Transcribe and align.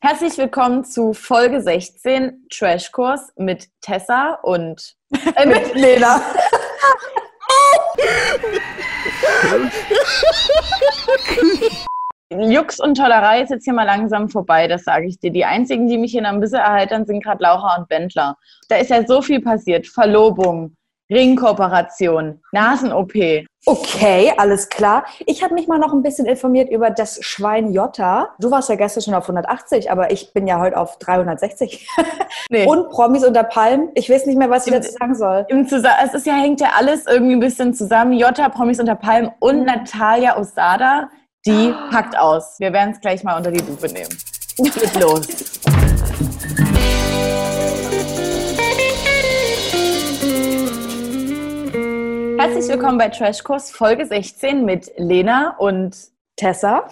Herzlich 0.00 0.38
willkommen 0.38 0.84
zu 0.84 1.12
Folge 1.12 1.60
16 1.60 2.46
Trashkurs 2.50 3.32
mit 3.36 3.68
Tessa 3.82 4.38
und 4.42 4.96
äh, 5.36 5.46
mit 5.46 5.74
Lena. 5.74 6.22
Jux 12.30 12.80
und 12.80 12.96
Tollerei 12.96 13.42
ist 13.42 13.50
jetzt 13.50 13.64
hier 13.64 13.74
mal 13.74 13.84
langsam 13.84 14.28
vorbei, 14.30 14.68
das 14.68 14.84
sage 14.84 15.06
ich 15.06 15.18
dir. 15.18 15.30
Die 15.30 15.44
einzigen, 15.44 15.88
die 15.88 15.98
mich 15.98 16.12
hier 16.12 16.22
noch 16.22 16.30
ein 16.30 16.40
bisschen 16.40 16.60
erheitern, 16.60 17.04
sind 17.04 17.22
gerade 17.22 17.42
Laura 17.42 17.76
und 17.76 17.88
Bentler. 17.88 18.36
Da 18.68 18.76
ist 18.76 18.90
ja 18.90 19.06
so 19.06 19.20
viel 19.20 19.42
passiert. 19.42 19.86
Verlobung, 19.86 20.76
Ringkooperation, 21.10 22.40
Nasen-OP. 22.52 23.14
Okay, 23.66 24.32
alles 24.38 24.68
klar. 24.68 25.04
Ich 25.26 25.42
habe 25.42 25.54
mich 25.54 25.68
mal 25.68 25.78
noch 25.78 25.92
ein 25.92 26.02
bisschen 26.02 26.24
informiert 26.26 26.70
über 26.70 26.90
das 26.90 27.18
Schwein 27.22 27.72
Jota. 27.72 28.30
Du 28.38 28.50
warst 28.50 28.68
ja 28.70 28.76
gestern 28.76 29.02
schon 29.02 29.14
auf 29.14 29.24
180, 29.24 29.90
aber 29.90 30.10
ich 30.10 30.32
bin 30.32 30.46
ja 30.46 30.58
heute 30.60 30.76
auf 30.76 30.98
360. 30.98 31.88
Nee. 32.48 32.66
Und 32.66 32.90
Promis 32.90 33.24
unter 33.24 33.44
Palmen. 33.44 33.90
Ich 33.94 34.10
weiß 34.10 34.26
nicht 34.26 34.36
mehr, 34.36 34.50
was 34.50 34.66
ich 34.66 34.72
dazu 34.72 34.90
sagen 34.98 35.14
soll. 35.14 35.46
Im 35.48 35.66
es 35.66 35.72
ist 35.72 36.26
ja, 36.26 36.34
hängt 36.34 36.60
ja 36.60 36.70
alles 36.76 37.06
irgendwie 37.06 37.34
ein 37.34 37.40
bisschen 37.40 37.74
zusammen. 37.74 38.12
Jota, 38.12 38.48
Promis 38.48 38.80
unter 38.80 38.96
Palmen 38.96 39.30
und 39.38 39.60
mhm. 39.60 39.66
Natalia 39.66 40.36
Osada, 40.36 41.10
die 41.46 41.72
packt 41.90 42.18
aus. 42.18 42.56
Wir 42.58 42.72
werden 42.72 42.92
es 42.92 43.00
gleich 43.00 43.22
mal 43.22 43.36
unter 43.36 43.52
die 43.52 43.60
Lupe 43.60 43.86
nehmen. 43.86 44.16
Geht 44.56 45.00
los. 45.00 45.28
Herzlich 52.40 52.68
willkommen 52.68 52.96
bei 52.96 53.10
Trashkurs 53.10 53.70
Folge 53.70 54.06
16 54.06 54.64
mit 54.64 54.90
Lena 54.96 55.56
und 55.58 55.94
Tessa. 56.36 56.88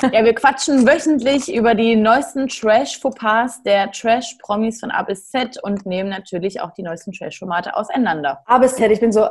Ja, 0.00 0.24
wir 0.24 0.36
quatschen 0.36 0.86
wöchentlich 0.86 1.52
über 1.52 1.74
die 1.74 1.96
neuesten 1.96 2.46
Trash-Fauxpas 2.46 3.64
der 3.64 3.90
Trash-Promis 3.90 4.78
von 4.78 4.92
A 4.92 5.02
bis 5.02 5.32
Z 5.32 5.60
und 5.64 5.84
nehmen 5.84 6.10
natürlich 6.10 6.60
auch 6.60 6.70
die 6.74 6.84
neuesten 6.84 7.10
Trash-Formate 7.10 7.74
auseinander. 7.74 8.44
A 8.46 8.58
bis 8.58 8.76
Z, 8.76 8.88
ich 8.92 9.00
bin 9.00 9.10
so 9.10 9.24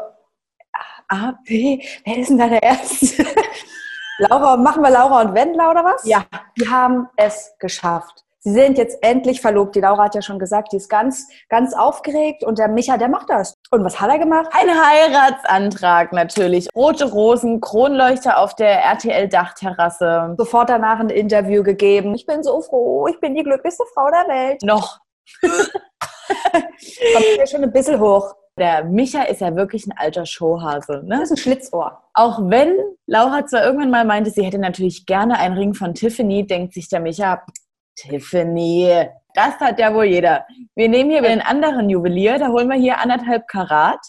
A, 1.08 1.32
B, 1.46 1.82
wer 2.04 2.18
ist 2.18 2.30
denn 2.30 2.40
da 2.40 2.50
der 2.50 2.62
Erste? 2.62 3.26
Laura, 4.18 4.58
machen 4.58 4.84
wir 4.84 4.90
Laura 4.90 5.22
und 5.22 5.34
Wendler 5.34 5.72
oder 5.72 5.86
was? 5.86 6.04
Ja. 6.04 6.26
Die 6.60 6.68
haben 6.68 7.08
es 7.16 7.56
geschafft. 7.58 8.23
Sie 8.46 8.52
sind 8.52 8.78
jetzt 8.78 8.98
endlich 9.02 9.40
verlobt. 9.40 9.74
Die 9.74 9.80
Laura 9.80 10.04
hat 10.04 10.16
ja 10.16 10.22
schon 10.22 10.38
gesagt, 10.38 10.74
die 10.74 10.76
ist 10.78 10.90
ganz, 10.90 11.30
ganz 11.48 11.74
aufgeregt 11.74 12.44
und 12.44 12.60
der 12.60 12.68
Micha, 12.68 12.98
der 12.98 13.08
macht 13.08 13.30
das. 13.30 13.54
Und 13.72 13.86
was 13.86 14.02
hat 14.02 14.10
er 14.10 14.20
gemacht? 14.20 14.50
Ein 14.52 14.70
Heiratsantrag 14.70 16.12
natürlich. 16.12 16.68
Rote 16.76 17.10
Rosen, 17.10 17.62
Kronleuchter 17.62 18.40
auf 18.40 18.54
der 18.56 18.84
RTL-Dachterrasse. 18.84 20.36
Sofort 20.38 20.70
danach 20.70 21.00
ein 21.00 21.10
Interview 21.10 21.64
gegeben. 21.64 22.14
Ich 22.16 22.26
bin 22.26 22.44
so 22.44 22.62
froh, 22.62 23.08
ich 23.08 23.18
bin 23.22 23.34
die 23.34 23.44
glücklichste 23.44 23.86
Frau 23.94 24.10
der 24.10 24.28
Welt. 24.28 24.62
Noch. 24.64 25.00
Kommt 25.42 27.38
mir 27.38 27.48
schon 27.48 27.64
ein 27.64 27.72
bisschen 27.72 28.02
hoch. 28.02 28.36
Der 28.60 28.84
Micha 28.84 29.24
ist 29.24 29.40
ja 29.40 29.56
wirklich 29.56 29.88
ein 29.88 29.98
alter 29.98 30.26
Showhase. 30.26 31.02
Ne? 31.06 31.16
Das 31.20 31.24
ist 31.24 31.32
ein 31.32 31.38
Schlitzohr. 31.38 32.04
Auch 32.14 32.40
wenn 32.44 32.76
Laura 33.08 33.46
zwar 33.48 33.64
irgendwann 33.64 33.90
mal 33.90 34.06
meinte, 34.06 34.32
sie 34.32 34.44
hätte 34.44 34.60
natürlich 34.60 35.06
gerne 35.06 35.40
einen 35.40 35.58
Ring 35.58 35.74
von 35.74 35.94
Tiffany, 35.94 36.46
denkt 36.46 36.74
sich 36.74 36.90
der 36.90 37.00
Micha, 37.00 37.42
Tiffany, 37.96 39.08
das 39.34 39.60
hat 39.60 39.80
ja 39.80 39.94
wohl 39.94 40.06
jeder. 40.06 40.46
Wir 40.76 40.90
nehmen 40.90 41.10
hier 41.10 41.24
einen 41.24 41.42
anderen 41.42 41.90
Juwelier, 41.90 42.38
da 42.38 42.50
holen 42.50 42.70
wir 42.70 42.78
hier 42.78 43.00
anderthalb 43.00 43.48
Karat. 43.48 44.00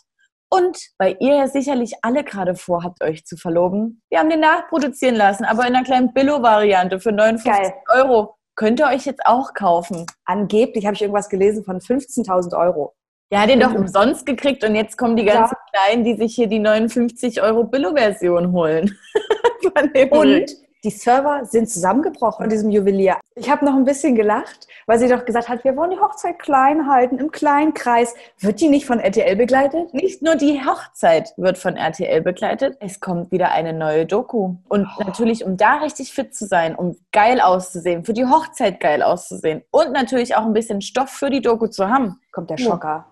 Und 0.50 0.78
weil 0.98 1.16
ihr 1.20 1.34
ja 1.34 1.48
sicherlich 1.48 1.94
alle 2.02 2.22
gerade 2.22 2.54
vorhabt, 2.54 3.02
euch 3.02 3.24
zu 3.24 3.36
verloben, 3.36 4.02
wir 4.10 4.20
haben 4.20 4.30
den 4.30 4.40
nachproduzieren 4.40 5.16
lassen, 5.16 5.44
aber 5.44 5.66
in 5.66 5.74
einer 5.74 5.84
kleinen 5.84 6.12
Billo-Variante 6.12 7.00
für 7.00 7.12
59 7.12 7.52
Geil. 7.52 7.72
Euro. 7.88 8.36
Könnt 8.56 8.78
ihr 8.78 8.86
euch 8.86 9.04
jetzt 9.04 9.26
auch 9.26 9.52
kaufen? 9.52 10.06
Angeblich 10.26 10.86
habe 10.86 10.94
ich 10.94 11.02
irgendwas 11.02 11.28
gelesen 11.28 11.64
von 11.64 11.80
15.000 11.80 12.56
Euro. 12.56 12.94
Der 13.32 13.40
hat 13.40 13.50
den 13.50 13.58
doch 13.58 13.74
umsonst 13.74 14.26
gekriegt 14.26 14.62
und 14.62 14.76
jetzt 14.76 14.96
kommen 14.96 15.16
die 15.16 15.24
ganzen 15.24 15.56
ja. 15.56 15.80
Kleinen, 15.80 16.04
die 16.04 16.14
sich 16.14 16.36
hier 16.36 16.46
die 16.46 16.60
59 16.60 17.42
Euro 17.42 17.64
Billo-Version 17.64 18.52
holen. 18.52 18.96
und 20.10 20.46
die 20.84 20.90
Server 20.90 21.44
sind 21.46 21.68
zusammengebrochen 21.68 22.44
in 22.44 22.50
diesem 22.50 22.70
Juwelier. 22.70 23.16
Ich 23.34 23.50
habe 23.50 23.64
noch 23.64 23.74
ein 23.74 23.84
bisschen 23.84 24.14
gelacht, 24.14 24.68
weil 24.86 24.98
sie 24.98 25.08
doch 25.08 25.24
gesagt 25.24 25.48
hat, 25.48 25.64
wir 25.64 25.76
wollen 25.76 25.90
die 25.90 25.98
Hochzeit 25.98 26.38
klein 26.38 26.86
halten, 26.86 27.18
im 27.18 27.30
kleinen 27.30 27.72
Kreis. 27.74 28.14
Wird 28.38 28.60
die 28.60 28.68
nicht 28.68 28.86
von 28.86 29.00
RTL 29.00 29.34
begleitet? 29.34 29.94
Nicht 29.94 30.22
nur 30.22 30.36
die 30.36 30.60
Hochzeit 30.64 31.32
wird 31.36 31.58
von 31.58 31.76
RTL 31.76 32.20
begleitet, 32.20 32.76
es 32.80 33.00
kommt 33.00 33.32
wieder 33.32 33.50
eine 33.50 33.72
neue 33.72 34.06
Doku. 34.06 34.56
Und 34.68 34.86
oh. 34.98 35.02
natürlich, 35.02 35.44
um 35.44 35.56
da 35.56 35.76
richtig 35.76 36.12
fit 36.12 36.34
zu 36.34 36.46
sein, 36.46 36.76
um 36.76 36.96
geil 37.12 37.40
auszusehen, 37.40 38.04
für 38.04 38.12
die 38.12 38.26
Hochzeit 38.26 38.78
geil 38.78 39.02
auszusehen 39.02 39.62
und 39.70 39.92
natürlich 39.92 40.36
auch 40.36 40.44
ein 40.44 40.52
bisschen 40.52 40.82
Stoff 40.82 41.10
für 41.10 41.30
die 41.30 41.40
Doku 41.40 41.66
zu 41.66 41.88
haben. 41.88 42.20
Kommt 42.30 42.50
der 42.50 42.58
Schocker. 42.58 43.06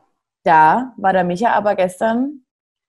Da 0.45 0.93
war 0.97 1.13
der 1.13 1.25
Micha 1.25 1.53
aber 1.53 1.75
gestern 1.75 2.45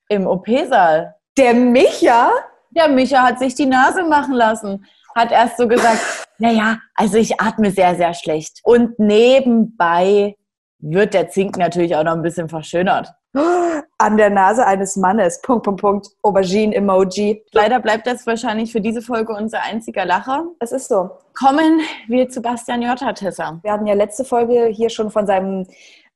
im 0.10 0.28
OP-Saal. 0.28 1.16
Der 1.38 1.54
Micha? 1.54 2.32
Der 2.76 2.88
Micha 2.88 3.24
hat 3.24 3.40
sich 3.40 3.56
die 3.56 3.66
Nase 3.66 4.04
machen 4.04 4.34
lassen. 4.34 4.86
Hat 5.16 5.32
erst 5.32 5.58
so 5.58 5.68
gesagt, 5.68 6.00
naja, 6.40 6.80
also 6.96 7.18
ich 7.18 7.40
atme 7.40 7.72
sehr, 7.72 7.96
sehr 7.96 8.14
schlecht. 8.14 8.60
Und 8.64 8.98
nebenbei 8.98 10.36
wird 10.80 11.14
der 11.14 11.30
Zink 11.30 11.58
natürlich 11.58 11.96
auch 11.96 12.04
noch 12.04 12.14
ein 12.14 12.22
bisschen 12.22 12.50
verschönert. 12.50 13.14
An 13.98 14.18
der 14.18 14.30
Nase 14.30 14.66
eines 14.66 14.96
Mannes. 14.96 15.42
Punkt, 15.42 15.64
Punkt, 15.64 15.82
Punkt. 15.82 16.08
Aubergine-Emoji. 16.24 17.46
Leider 17.52 17.80
bleibt 17.80 18.08
das 18.08 18.26
wahrscheinlich 18.26 18.72
für 18.72 18.82
diese 18.82 19.02
Folge 19.02 19.34
unser 19.34 19.62
einziger 19.62 20.06
Lacher. 20.06 20.46
Es 20.60 20.72
ist 20.72 20.88
so. 20.88 21.12
Kommen 21.38 21.80
wir 22.08 22.28
zu 22.30 22.42
Bastian 22.42 22.82
Jotta, 22.82 23.14
Tessa. 23.14 23.60
Wir 23.64 23.72
hatten 23.72 23.88
ja 23.88 23.94
letzte 23.94 24.26
Folge 24.26 24.68
hier 24.68 24.90
schon 24.90 25.10
von 25.10 25.26
seinem 25.26 25.66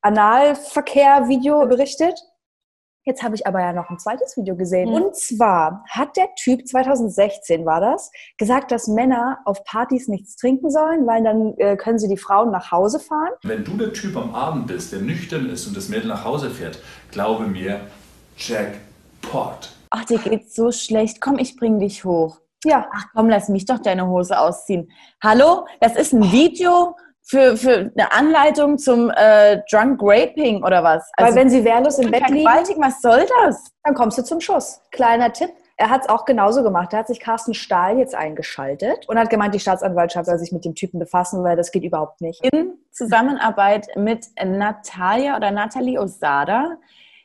Analverkehr-Video 0.01 1.65
berichtet. 1.67 2.19
Jetzt 3.07 3.23
habe 3.23 3.35
ich 3.35 3.47
aber 3.47 3.61
ja 3.61 3.71
noch 3.71 3.89
ein 3.89 3.97
zweites 3.97 4.35
Video 4.35 4.57
gesehen. 4.57 4.89
Mhm. 4.89 4.95
Und 4.95 5.15
zwar 5.15 5.85
hat 5.89 6.17
der 6.17 6.27
Typ, 6.35 6.67
2016 6.67 7.65
war 7.65 7.79
das, 7.79 8.11
gesagt, 8.37 8.69
dass 8.69 8.89
Männer 8.89 9.39
auf 9.45 9.63
Partys 9.63 10.09
nichts 10.09 10.35
trinken 10.35 10.69
sollen, 10.69 11.07
weil 11.07 11.23
dann 11.23 11.53
äh, 11.55 11.77
können 11.77 11.99
sie 11.99 12.09
die 12.09 12.17
Frauen 12.17 12.51
nach 12.51 12.69
Hause 12.69 12.99
fahren. 12.99 13.31
Wenn 13.43 13.63
du 13.63 13.77
der 13.77 13.93
Typ 13.93 14.17
am 14.17 14.35
Abend 14.35 14.67
bist, 14.67 14.91
der 14.91 14.99
nüchtern 14.99 15.49
ist 15.49 15.65
und 15.67 15.77
das 15.77 15.87
Mädel 15.87 16.07
nach 16.07 16.25
Hause 16.25 16.49
fährt, 16.49 16.79
glaube 17.11 17.47
mir, 17.47 17.79
Jackpot. 18.35 19.71
Ach, 19.89 20.03
dir 20.03 20.19
geht's 20.19 20.53
so 20.53 20.73
schlecht. 20.73 21.21
Komm, 21.21 21.39
ich 21.39 21.55
bring 21.55 21.79
dich 21.79 22.03
hoch. 22.03 22.41
Ja. 22.65 22.89
Ach 22.91 23.05
komm, 23.15 23.29
lass 23.29 23.47
mich 23.47 23.63
doch 23.63 23.79
deine 23.79 24.05
Hose 24.07 24.37
ausziehen. 24.37 24.91
Hallo, 25.23 25.65
das 25.79 25.95
ist 25.95 26.11
ein 26.11 26.29
Video 26.33 26.97
für, 27.27 27.57
für 27.57 27.91
eine 27.93 28.11
Anleitung 28.11 28.77
zum 28.77 29.11
äh, 29.13 29.61
Drunk 29.69 29.99
Raping 30.01 30.63
oder 30.63 30.83
was? 30.83 31.09
Also, 31.17 31.35
Weil 31.35 31.41
wenn 31.41 31.49
sie 31.49 31.63
wehrlos 31.65 31.99
im 31.99 32.09
Bett 32.09 32.29
liegen, 32.29 32.47
was 32.81 33.01
soll 33.01 33.25
das? 33.43 33.65
Dann 33.83 33.93
kommst 33.93 34.17
du 34.17 34.23
zum 34.23 34.39
Schuss. 34.39 34.81
Kleiner 34.91 35.33
Tipp. 35.33 35.49
Er 35.75 35.89
hat 35.89 36.03
es 36.03 36.09
auch 36.09 36.25
genauso 36.25 36.63
gemacht. 36.63 36.91
Da 36.91 36.99
hat 36.99 37.07
sich 37.07 37.19
Carsten 37.19 37.53
Stahl 37.53 37.99
jetzt 37.99 38.15
eingeschaltet 38.15 39.07
und 39.07 39.19
hat 39.19 39.29
gemeint, 39.29 39.53
die 39.53 39.59
Staatsanwaltschaft 39.59 40.25
soll 40.25 40.39
sich 40.39 40.51
mit 40.51 40.65
dem 40.65 40.73
Typen 40.73 40.99
befassen, 40.99 41.43
weil 41.43 41.55
das 41.55 41.71
geht 41.71 41.83
überhaupt 41.83 42.21
nicht. 42.21 42.43
In 42.43 42.73
Zusammenarbeit 42.91 43.87
mit 43.95 44.25
Natalia 44.43 45.35
oder 45.35 45.51
Natalie 45.51 45.99
Osada, 45.99 46.77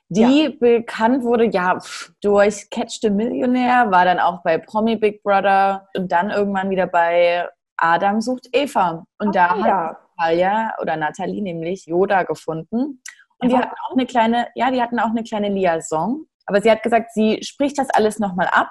die 0.09 0.43
ja. 0.43 0.51
bekannt 0.61 1.23
wurde 1.23 1.47
ja 1.47 1.79
durch 2.21 2.69
Catch 2.71 2.99
the 3.01 3.09
Millionaire, 3.09 3.91
war 3.91 4.05
dann 4.05 4.19
auch 4.19 4.43
bei 4.43 4.59
Promi 4.59 4.97
Big 4.97 5.23
Brother 5.23 5.89
und 5.97 6.13
dann 6.13 6.29
irgendwann 6.29 6.69
wieder 6.69 6.87
bei 6.87 7.49
Adam 7.83 8.21
sucht 8.21 8.49
Eva. 8.53 9.05
Und 9.19 9.29
oh, 9.29 9.33
da 9.33 9.57
ja. 9.57 9.89
hat 9.89 9.97
Natalia 10.17 10.75
oder 10.81 10.97
Nathalie 10.97 11.43
nämlich 11.43 11.87
Yoda 11.87 12.23
gefunden. 12.23 13.03
Und 13.39 13.51
die 13.51 13.57
hatten 13.57 13.75
auch 13.89 13.93
eine 13.93 14.07
kleine, 14.07 14.49
ja, 14.55 14.71
die 14.71 14.81
hatten 14.81 15.01
auch 15.01 15.11
eine 15.11 15.25
kleine 15.25 15.49
Liaison. 15.49 16.27
Aber 16.47 16.61
sie 16.61 16.71
hat 16.71 16.83
gesagt, 16.83 17.13
sie 17.13 17.41
spricht 17.43 17.77
das 17.79 17.91
alles 17.91 18.19
nochmal 18.19 18.49
ab 18.53 18.71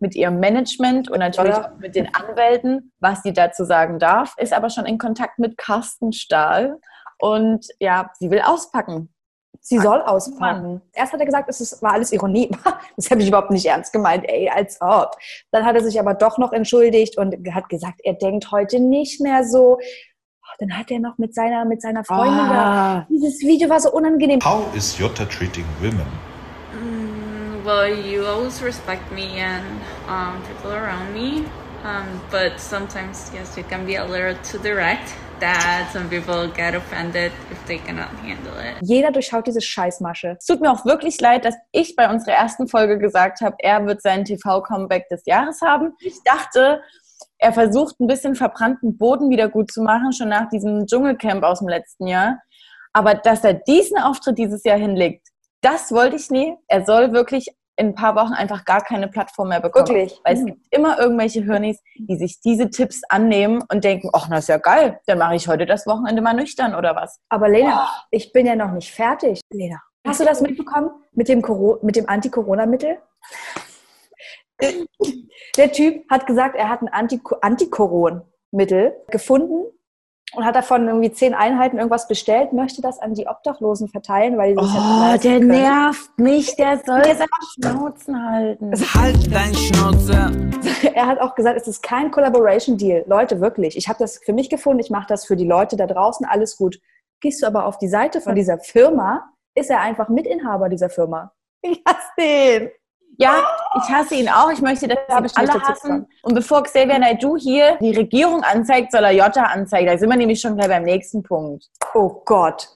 mit 0.00 0.14
ihrem 0.14 0.40
Management 0.40 1.10
und 1.10 1.18
natürlich 1.18 1.54
auch 1.54 1.76
mit 1.78 1.94
den 1.94 2.14
Anwälten, 2.14 2.92
was 3.00 3.22
sie 3.22 3.32
dazu 3.32 3.64
sagen 3.64 3.98
darf, 3.98 4.34
ist 4.38 4.52
aber 4.52 4.70
schon 4.70 4.86
in 4.86 4.96
Kontakt 4.96 5.38
mit 5.38 5.58
Carsten 5.58 6.12
Stahl. 6.12 6.78
Und 7.18 7.66
ja, 7.80 8.10
sie 8.14 8.30
will 8.30 8.40
auspacken. 8.40 9.12
Sie 9.60 9.78
soll 9.78 10.00
auspacken. 10.00 10.80
Erst 10.94 11.12
hat 11.12 11.20
er 11.20 11.26
gesagt, 11.26 11.48
es 11.50 11.82
war 11.82 11.92
alles 11.92 12.12
Ironie. 12.12 12.50
Das 12.96 13.10
habe 13.10 13.20
ich 13.20 13.28
überhaupt 13.28 13.50
nicht 13.50 13.66
ernst 13.66 13.92
gemeint, 13.92 14.24
ey, 14.28 14.48
als 14.48 14.80
ob. 14.80 15.16
Dann 15.50 15.64
hat 15.64 15.76
er 15.76 15.82
sich 15.82 16.00
aber 16.00 16.14
doch 16.14 16.38
noch 16.38 16.52
entschuldigt 16.52 17.18
und 17.18 17.34
hat 17.54 17.68
gesagt, 17.68 18.00
er 18.02 18.14
denkt 18.14 18.50
heute 18.50 18.80
nicht 18.80 19.20
mehr 19.20 19.44
so. 19.44 19.78
Oh, 19.78 20.54
dann 20.58 20.76
hat 20.76 20.90
er 20.90 20.98
noch 21.00 21.18
mit 21.18 21.34
seiner, 21.34 21.64
mit 21.64 21.82
seiner 21.82 22.02
Freundin 22.04 22.40
ah. 22.40 23.00
da. 23.00 23.06
Dieses 23.10 23.40
Video 23.40 23.68
war 23.68 23.78
so 23.78 23.90
unangenehm. 23.92 24.40
How 24.42 24.64
is 24.74 24.98
Jutta 24.98 25.26
treating 25.26 25.66
women? 25.80 26.06
Mm, 26.72 27.64
well, 27.64 27.92
you 27.92 28.24
always 28.24 28.62
respect 28.62 29.12
me 29.12 29.40
and 29.40 29.64
um, 30.08 30.42
people 30.42 30.72
around 30.72 31.12
me. 31.12 31.44
Um, 31.84 32.20
but 32.30 32.58
sometimes, 32.58 33.30
yes, 33.34 33.56
you 33.56 33.64
can 33.64 33.86
be 33.86 33.96
a 33.96 34.04
little 34.04 34.34
too 34.42 34.58
direct. 34.58 35.14
That 35.40 35.88
some 35.92 36.08
people 36.08 36.48
get 36.54 36.74
offended 36.74 37.32
if 37.50 37.64
they 37.66 37.78
cannot 37.78 38.10
handle 38.22 38.52
it. 38.60 38.76
Jeder 38.82 39.10
durchschaut 39.10 39.46
diese 39.46 39.60
Scheißmasche. 39.60 40.36
Es 40.38 40.46
tut 40.46 40.60
mir 40.60 40.70
auch 40.70 40.84
wirklich 40.84 41.20
leid, 41.20 41.44
dass 41.44 41.54
ich 41.72 41.96
bei 41.96 42.10
unserer 42.10 42.34
ersten 42.34 42.68
Folge 42.68 42.98
gesagt 42.98 43.40
habe, 43.40 43.56
er 43.58 43.86
wird 43.86 44.02
sein 44.02 44.24
TV-Comeback 44.24 45.08
des 45.08 45.22
Jahres 45.26 45.60
haben. 45.62 45.94
Ich 46.00 46.22
dachte, 46.24 46.80
Er 47.38 47.52
versucht, 47.52 48.00
ein 48.00 48.08
bisschen 48.08 48.34
verbrannten 48.34 48.98
Boden 48.98 49.30
wieder 49.30 49.48
gut 49.48 49.70
zu 49.70 49.82
machen, 49.82 50.12
schon 50.12 50.28
nach 50.28 50.48
diesem 50.48 50.86
Dschungelcamp 50.86 51.44
aus 51.44 51.60
dem 51.60 51.68
letzten 51.68 52.06
Jahr. 52.06 52.40
Aber 52.92 53.14
dass 53.14 53.44
er 53.44 53.54
diesen 53.54 53.98
Auftritt 53.98 54.38
dieses 54.38 54.64
Jahr 54.64 54.78
hinlegt, 54.78 55.28
das 55.60 55.92
wollte 55.92 56.16
ich 56.16 56.30
nie. 56.30 56.56
Er 56.66 56.84
soll 56.84 57.12
wirklich 57.12 57.48
in 57.78 57.88
ein 57.88 57.94
paar 57.94 58.16
Wochen 58.16 58.32
einfach 58.32 58.64
gar 58.64 58.80
keine 58.82 59.06
Plattform 59.08 59.48
mehr 59.50 59.60
bekommen. 59.60 59.86
Wirklich? 59.88 60.20
Weil 60.24 60.36
es 60.36 60.44
gibt 60.44 60.66
immer 60.70 60.98
irgendwelche 60.98 61.42
Hirnis, 61.44 61.80
die 61.96 62.16
sich 62.16 62.40
diese 62.40 62.70
Tipps 62.70 63.02
annehmen 63.08 63.62
und 63.72 63.84
denken, 63.84 64.10
ach, 64.12 64.26
na 64.28 64.38
ist 64.38 64.48
ja 64.48 64.58
geil, 64.58 64.98
dann 65.06 65.18
mache 65.18 65.36
ich 65.36 65.46
heute 65.46 65.64
das 65.64 65.86
Wochenende 65.86 66.20
mal 66.20 66.34
nüchtern 66.34 66.74
oder 66.74 66.96
was. 66.96 67.20
Aber 67.28 67.48
Lena, 67.48 67.88
ich 68.10 68.32
bin 68.32 68.46
ja 68.46 68.56
noch 68.56 68.72
nicht 68.72 68.92
fertig. 68.92 69.40
Lena, 69.52 69.80
hast 70.06 70.18
du 70.18 70.24
das 70.24 70.40
mitbekommen 70.40 70.90
mit 71.12 71.28
dem, 71.28 71.40
Coro- 71.40 71.78
mit 71.82 71.94
dem 71.94 72.08
Anti-Corona-Mittel? 72.08 72.98
Der 75.56 75.70
Typ 75.72 76.04
hat 76.10 76.26
gesagt, 76.26 76.56
er 76.56 76.68
hat 76.68 76.82
ein 76.82 76.88
Anti- 76.88 77.20
Antikoron-Mittel 77.42 78.96
gefunden 79.08 79.66
und 80.34 80.44
hat 80.44 80.54
davon 80.56 80.86
irgendwie 80.86 81.10
zehn 81.10 81.34
Einheiten 81.34 81.78
irgendwas 81.78 82.06
bestellt, 82.06 82.52
möchte 82.52 82.82
das 82.82 82.98
an 82.98 83.14
die 83.14 83.26
Obdachlosen 83.26 83.88
verteilen, 83.88 84.36
weil 84.36 84.54
die 84.54 84.62
sich 84.64 84.74
das 84.74 84.82
Oh, 84.84 85.22
der 85.22 85.38
können. 85.38 85.48
nervt 85.48 86.18
mich, 86.18 86.54
der 86.56 86.76
soll 86.84 87.02
seine 87.04 87.28
Schnauzen 87.54 88.22
halten. 88.30 88.72
Halt 88.94 89.34
dein 89.34 89.54
Schnauze. 89.54 90.30
Er 90.94 91.06
hat 91.06 91.20
auch 91.20 91.34
gesagt, 91.34 91.60
es 91.60 91.66
ist 91.68 91.82
kein 91.82 92.10
Collaboration-Deal. 92.10 93.04
Leute, 93.06 93.40
wirklich. 93.40 93.76
Ich 93.76 93.88
habe 93.88 93.98
das 93.98 94.18
für 94.18 94.32
mich 94.32 94.48
gefunden, 94.50 94.80
ich 94.80 94.90
mache 94.90 95.06
das 95.08 95.24
für 95.26 95.36
die 95.36 95.46
Leute 95.46 95.76
da 95.76 95.86
draußen, 95.86 96.26
alles 96.26 96.56
gut. 96.56 96.80
Gehst 97.20 97.42
du 97.42 97.46
aber 97.46 97.64
auf 97.66 97.78
die 97.78 97.88
Seite 97.88 98.20
von 98.20 98.34
dieser 98.34 98.58
Firma, 98.58 99.28
ist 99.54 99.70
er 99.70 99.80
einfach 99.80 100.08
Mitinhaber 100.08 100.68
dieser 100.68 100.90
Firma. 100.90 101.32
Ich 101.62 101.82
hasse 101.86 102.08
den. 102.18 102.70
Ja, 103.20 103.44
ich 103.74 103.92
hasse 103.92 104.14
ihn 104.14 104.28
auch. 104.28 104.50
Ich 104.52 104.60
möchte, 104.60 104.86
dass 104.86 104.98
Da 105.08 105.16
hab 105.16 105.24
ihn 105.24 105.30
alle 105.34 105.52
hassen. 105.60 106.06
Und 106.22 106.34
bevor 106.34 106.62
Xavier 106.62 107.00
Naidoo 107.00 107.36
hier 107.36 107.76
die 107.80 107.90
Regierung 107.90 108.44
anzeigt, 108.44 108.92
soll 108.92 109.02
er 109.02 109.10
Jota 109.10 109.42
anzeigen. 109.42 109.88
Da 109.88 109.98
sind 109.98 110.08
wir 110.08 110.16
nämlich 110.16 110.40
schon 110.40 110.56
gleich 110.56 110.68
beim 110.68 110.84
nächsten 110.84 111.24
Punkt. 111.24 111.66
Oh 111.94 112.22
Gott. 112.24 112.68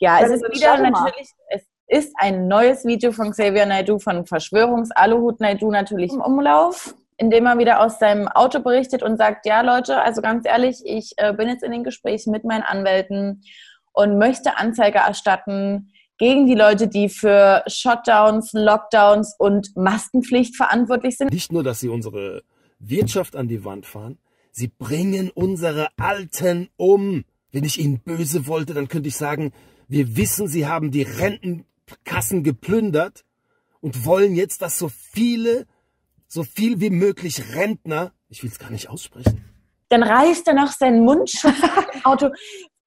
Ja, 0.00 0.20
Das 0.20 0.30
es 0.30 0.42
ist 0.42 0.54
wieder 0.54 0.78
natürlich, 0.78 1.28
es 1.50 1.62
ist 1.86 2.12
ein 2.18 2.48
neues 2.48 2.84
Video 2.84 3.12
von 3.12 3.30
Xavier 3.30 3.64
Naidoo, 3.64 4.00
von 4.00 4.26
Verschwörungsaluhut 4.26 5.38
Naidoo 5.38 5.70
natürlich 5.70 6.12
im 6.12 6.20
Umlauf, 6.20 6.96
in 7.16 7.30
dem 7.30 7.46
er 7.46 7.58
wieder 7.58 7.80
aus 7.80 8.00
seinem 8.00 8.26
Auto 8.26 8.58
berichtet 8.58 9.04
und 9.04 9.18
sagt, 9.18 9.46
ja 9.46 9.60
Leute, 9.60 10.02
also 10.02 10.20
ganz 10.20 10.48
ehrlich, 10.48 10.82
ich 10.84 11.12
äh, 11.18 11.32
bin 11.32 11.48
jetzt 11.48 11.62
in 11.62 11.70
den 11.70 11.84
Gesprächen 11.84 12.32
mit 12.32 12.42
meinen 12.42 12.64
Anwälten 12.64 13.44
und 13.92 14.18
möchte 14.18 14.58
Anzeige 14.58 14.98
erstatten 14.98 15.92
gegen 16.18 16.46
die 16.46 16.54
Leute, 16.54 16.88
die 16.88 17.08
für 17.08 17.62
Shutdowns, 17.66 18.52
Lockdowns 18.52 19.34
und 19.38 19.76
Maskenpflicht 19.76 20.56
verantwortlich 20.56 21.16
sind. 21.18 21.32
Nicht 21.32 21.52
nur, 21.52 21.62
dass 21.62 21.80
sie 21.80 21.88
unsere 21.88 22.42
Wirtschaft 22.78 23.36
an 23.36 23.48
die 23.48 23.64
Wand 23.64 23.86
fahren, 23.86 24.18
sie 24.50 24.68
bringen 24.68 25.30
unsere 25.34 25.88
Alten 25.96 26.68
um. 26.76 27.24
Wenn 27.52 27.64
ich 27.64 27.78
ihnen 27.78 28.00
böse 28.00 28.46
wollte, 28.46 28.74
dann 28.74 28.88
könnte 28.88 29.08
ich 29.08 29.16
sagen, 29.16 29.52
wir 29.88 30.16
wissen, 30.16 30.48
sie 30.48 30.66
haben 30.66 30.90
die 30.90 31.02
Rentenkassen 31.02 32.42
geplündert 32.42 33.24
und 33.80 34.04
wollen 34.04 34.34
jetzt, 34.34 34.62
dass 34.62 34.78
so 34.78 34.88
viele, 34.88 35.66
so 36.28 36.42
viel 36.42 36.80
wie 36.80 36.90
möglich 36.90 37.54
Rentner, 37.54 38.12
ich 38.28 38.42
will 38.42 38.50
es 38.50 38.58
gar 38.58 38.70
nicht 38.70 38.88
aussprechen, 38.88 39.44
Dann 39.88 40.02
reißt 40.02 40.48
er 40.48 40.54
noch 40.54 40.72
seinen 40.72 41.04
Mundschutz 41.04 41.54
Auto. 42.04 42.30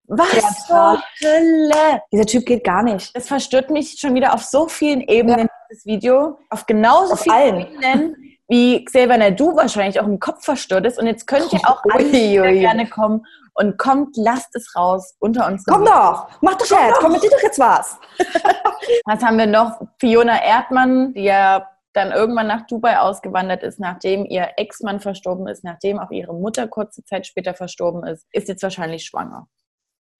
Was 0.10 0.34
Ja, 0.34 0.50
zur 0.66 1.04
Hölle? 1.22 2.02
Dieser 2.12 2.26
Typ 2.26 2.46
geht 2.48 2.64
gar 2.64 2.82
nicht. 2.82 3.16
Das 3.16 3.28
verstört 3.28 3.70
mich 3.70 4.00
schon 4.00 4.16
wieder 4.16 4.34
auf 4.34 4.44
so 4.44 4.68
vielen 4.68 5.02
Ebenen, 5.02 5.48
dieses 5.70 5.86
Video. 5.86 6.40
Auf 6.50 6.66
genauso 6.66 7.14
Auf 7.14 7.22
vielen 7.22 7.36
allen. 7.36 7.60
Ebenen, 7.60 8.16
wie 8.48 8.84
Xavier 8.86 9.18
Naidu 9.20 9.56
wahrscheinlich 9.56 10.00
auch 10.00 10.08
im 10.08 10.20
Kopf 10.20 10.44
verstört 10.44 10.88
ist. 10.88 10.98
Und 10.98 11.06
jetzt 11.06 11.28
könnt 11.28 11.54
ihr 11.54 11.60
auch 11.60 11.84
alle 11.92 12.10
gerne 12.10 12.90
kommen. 12.90 13.24
Und 13.54 13.78
kommt, 13.78 14.18
lasst 14.18 14.56
es 14.56 14.76
raus 14.76 15.16
unter 15.20 15.46
uns. 15.46 15.64
Komm 15.66 15.86
doch, 15.86 16.28
mach 16.42 16.56
doch 16.56 16.66
jetzt, 16.66 17.00
kommentier 17.00 17.30
doch 17.30 17.44
jetzt 17.44 17.60
was. 17.60 18.00
Was 19.06 19.22
haben 19.22 19.38
wir 19.38 19.48
noch? 19.48 19.80
Fiona 20.00 20.42
Erdmann, 20.42 21.14
die 21.14 21.24
ja 21.24 21.68
dann 21.94 22.12
irgendwann 22.12 22.48
nach 22.48 22.66
Dubai 22.68 22.98
ausgewandert 22.98 23.62
ist, 23.62 23.80
nachdem 23.80 24.26
ihr 24.26 24.48
Ex-Mann 24.58 25.02
verstorben 25.02 25.48
ist, 25.48 25.64
nachdem 25.64 26.00
auch 26.00 26.10
ihre 26.12 26.34
Mutter 26.34 26.68
kurze 26.68 27.04
Zeit 27.04 27.28
später 27.28 27.54
verstorben 27.54 28.06
ist, 28.08 28.26
ist 28.32 28.48
jetzt 28.48 28.64
wahrscheinlich 28.64 29.06
schwanger. 29.06 29.48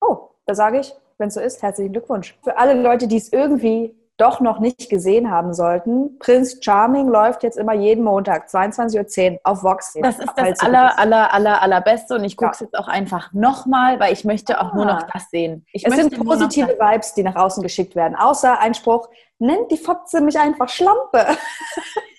Oh, 0.00 0.30
da 0.46 0.54
sage 0.54 0.80
ich, 0.80 0.92
wenn 1.18 1.28
es 1.28 1.34
so 1.34 1.40
ist, 1.40 1.62
herzlichen 1.62 1.92
Glückwunsch. 1.92 2.38
Für 2.42 2.56
alle 2.58 2.74
Leute, 2.74 3.06
die 3.06 3.16
es 3.16 3.32
irgendwie 3.32 3.94
doch 4.16 4.40
noch 4.40 4.58
nicht 4.58 4.90
gesehen 4.90 5.30
haben 5.30 5.54
sollten, 5.54 6.18
Prince 6.18 6.58
Charming 6.60 7.08
läuft 7.08 7.42
jetzt 7.42 7.56
immer 7.56 7.72
jeden 7.72 8.04
Montag, 8.04 8.48
22.10 8.48 9.32
Uhr 9.32 9.40
auf 9.44 9.62
Vox. 9.62 9.94
Das 10.02 10.18
ist 10.18 10.28
das 10.36 10.60
aller, 10.60 10.98
aller, 10.98 11.32
aller, 11.32 11.62
allerbeste 11.62 12.14
und 12.16 12.24
ich 12.24 12.36
gucke 12.36 12.50
es 12.52 12.60
Ja. 12.60 12.66
jetzt 12.66 12.78
auch 12.78 12.88
einfach 12.88 13.32
nochmal, 13.32 13.98
weil 13.98 14.12
ich 14.12 14.26
möchte 14.26 14.60
auch 14.60 14.74
nur 14.74 14.84
noch 14.84 15.04
Ah. 15.04 15.08
das 15.12 15.30
sehen. 15.30 15.64
Ich 15.72 15.86
Es 15.86 15.94
sind 15.94 16.22
positive 16.22 16.68
Vibes, 16.78 17.14
die 17.14 17.22
nach 17.22 17.36
außen 17.36 17.62
geschickt 17.62 17.96
werden. 17.96 18.14
Außer 18.14 18.58
ein 18.60 18.74
Spruch, 18.74 19.08
nennt 19.38 19.70
die 19.70 19.78
Fotze 19.78 20.20
mich 20.20 20.38
einfach 20.38 20.68
Schlampe. 20.68 21.26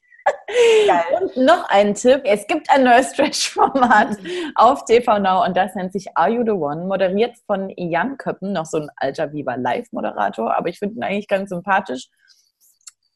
Und 1.19 1.37
noch 1.37 1.69
ein 1.69 1.93
Tipp. 1.95 2.21
Es 2.25 2.45
gibt 2.47 2.69
ein 2.69 2.83
neues 2.83 3.13
Trash-Format 3.13 4.17
auf 4.55 4.85
TV 4.85 5.19
Now 5.19 5.45
und 5.45 5.55
das 5.55 5.75
nennt 5.75 5.93
sich 5.93 6.07
Are 6.15 6.29
You 6.29 6.43
The 6.43 6.51
One? 6.51 6.85
Moderiert 6.85 7.37
von 7.45 7.69
Jan 7.77 8.17
Köppen, 8.17 8.53
noch 8.53 8.65
so 8.65 8.77
ein 8.77 8.89
alter 8.97 9.31
Viva 9.31 9.55
Live-Moderator, 9.55 10.55
aber 10.55 10.69
ich 10.69 10.79
finde 10.79 10.95
ihn 10.95 11.03
eigentlich 11.03 11.27
ganz 11.27 11.49
sympathisch. 11.49 12.09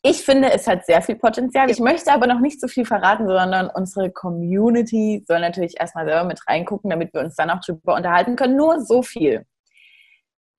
Ich 0.02 0.24
finde, 0.24 0.52
es 0.52 0.68
hat 0.68 0.86
sehr 0.86 1.02
viel 1.02 1.16
Potenzial. 1.16 1.70
Ich 1.72 1.80
möchte 1.80 2.12
aber 2.12 2.28
noch 2.28 2.40
nicht 2.40 2.62
so 2.62 2.68
viel 2.68 2.86
verraten, 2.86 3.28
sondern 3.28 3.72
unsere 3.74 4.12
Community 4.12 5.26
soll 5.28 5.40
natürlich 5.40 5.80
erstmal 5.80 6.06
selber 6.06 6.26
mit 6.26 6.48
reingucken, 6.48 6.92
damit 6.92 7.12
wir 7.14 7.22
uns 7.22 7.36
dann 7.36 7.50
auch 7.50 7.60
drüber 7.60 7.96
unterhalten 7.96 8.36
können. 8.36 8.56
Nur 8.56 8.82
so 8.82 9.02
viel. 9.02 9.46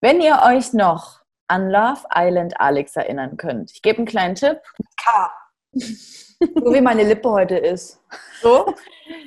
Wenn 0.01 0.21
ihr 0.21 0.41
euch 0.45 0.73
noch 0.73 1.21
an 1.47 1.71
Love 1.71 2.03
Island 2.13 2.61
Alex 2.61 2.97
erinnern 2.97 3.37
könnt, 3.37 3.71
ich 3.73 3.83
gebe 3.83 3.99
einen 3.99 4.07
kleinen 4.07 4.35
Tipp. 4.35 4.59
K. 5.01 5.31
so 5.77 6.75
wie 6.75 6.81
meine 6.81 7.05
Lippe 7.05 7.31
heute 7.31 7.57
ist. 7.57 8.01
So, 8.41 8.75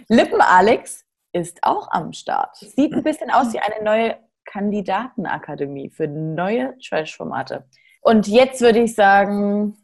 Lippen 0.08 0.42
Alex 0.42 1.06
ist 1.34 1.60
auch 1.62 1.90
am 1.92 2.14
Start. 2.14 2.56
Sieht 2.58 2.94
ein 2.94 3.04
bisschen 3.04 3.32
aus 3.32 3.54
wie 3.54 3.60
eine 3.60 3.84
neue 3.84 4.18
Kandidatenakademie 4.46 5.90
für 5.90 6.08
neue 6.08 6.78
Trash-Formate. 6.80 7.66
Und 8.02 8.28
jetzt 8.28 8.62
würde 8.62 8.80
ich 8.80 8.96
sagen, 8.96 9.78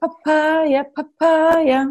Papaya, 0.00 0.84
Papaya. 0.84 1.88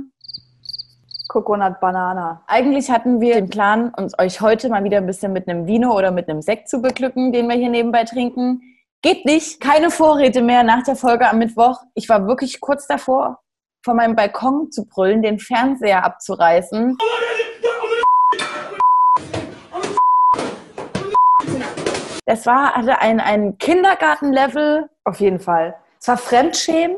Coconut 1.28 1.80
Banana. 1.80 2.44
Eigentlich 2.46 2.92
hatten 2.92 3.22
wir 3.22 3.36
den 3.36 3.50
Plan, 3.50 3.94
uns 3.96 4.20
euch 4.20 4.42
heute 4.42 4.68
mal 4.68 4.84
wieder 4.84 4.98
ein 4.98 5.08
bisschen 5.08 5.32
mit 5.32 5.48
einem 5.48 5.66
Vino 5.66 5.96
oder 5.98 6.12
mit 6.12 6.30
einem 6.30 6.42
Sekt 6.42 6.68
zu 6.68 6.82
beglücken, 6.82 7.32
den 7.32 7.48
wir 7.48 7.56
hier 7.56 7.70
nebenbei 7.70 8.04
trinken. 8.04 8.62
Geht 9.02 9.24
nicht, 9.26 9.62
keine 9.62 9.92
Vorräte 9.92 10.42
mehr 10.42 10.64
nach 10.64 10.84
der 10.84 10.98
Folge 10.98 11.30
am 11.30 11.40
Mittwoch. 11.40 11.82
Ich 11.96 12.10
war 12.10 12.28
wirklich 12.28 12.60
kurz 12.60 12.86
davor, 12.86 13.40
von 13.84 13.98
meinem 13.98 14.16
Balkon 14.16 14.72
zu 14.72 14.86
brüllen, 14.86 15.22
den 15.22 15.40
Fernseher 15.40 16.06
abzureißen. 16.06 16.98
Das 22.26 22.46
war, 22.46 22.76
hatte 22.76 23.00
ein, 23.00 23.20
ein 23.20 23.58
Kindergartenlevel. 23.58 24.90
Auf 25.04 25.20
jeden 25.20 25.40
Fall. 25.40 25.76
Es 26.00 26.08
war 26.08 26.18
Fremdschämen 26.18 26.96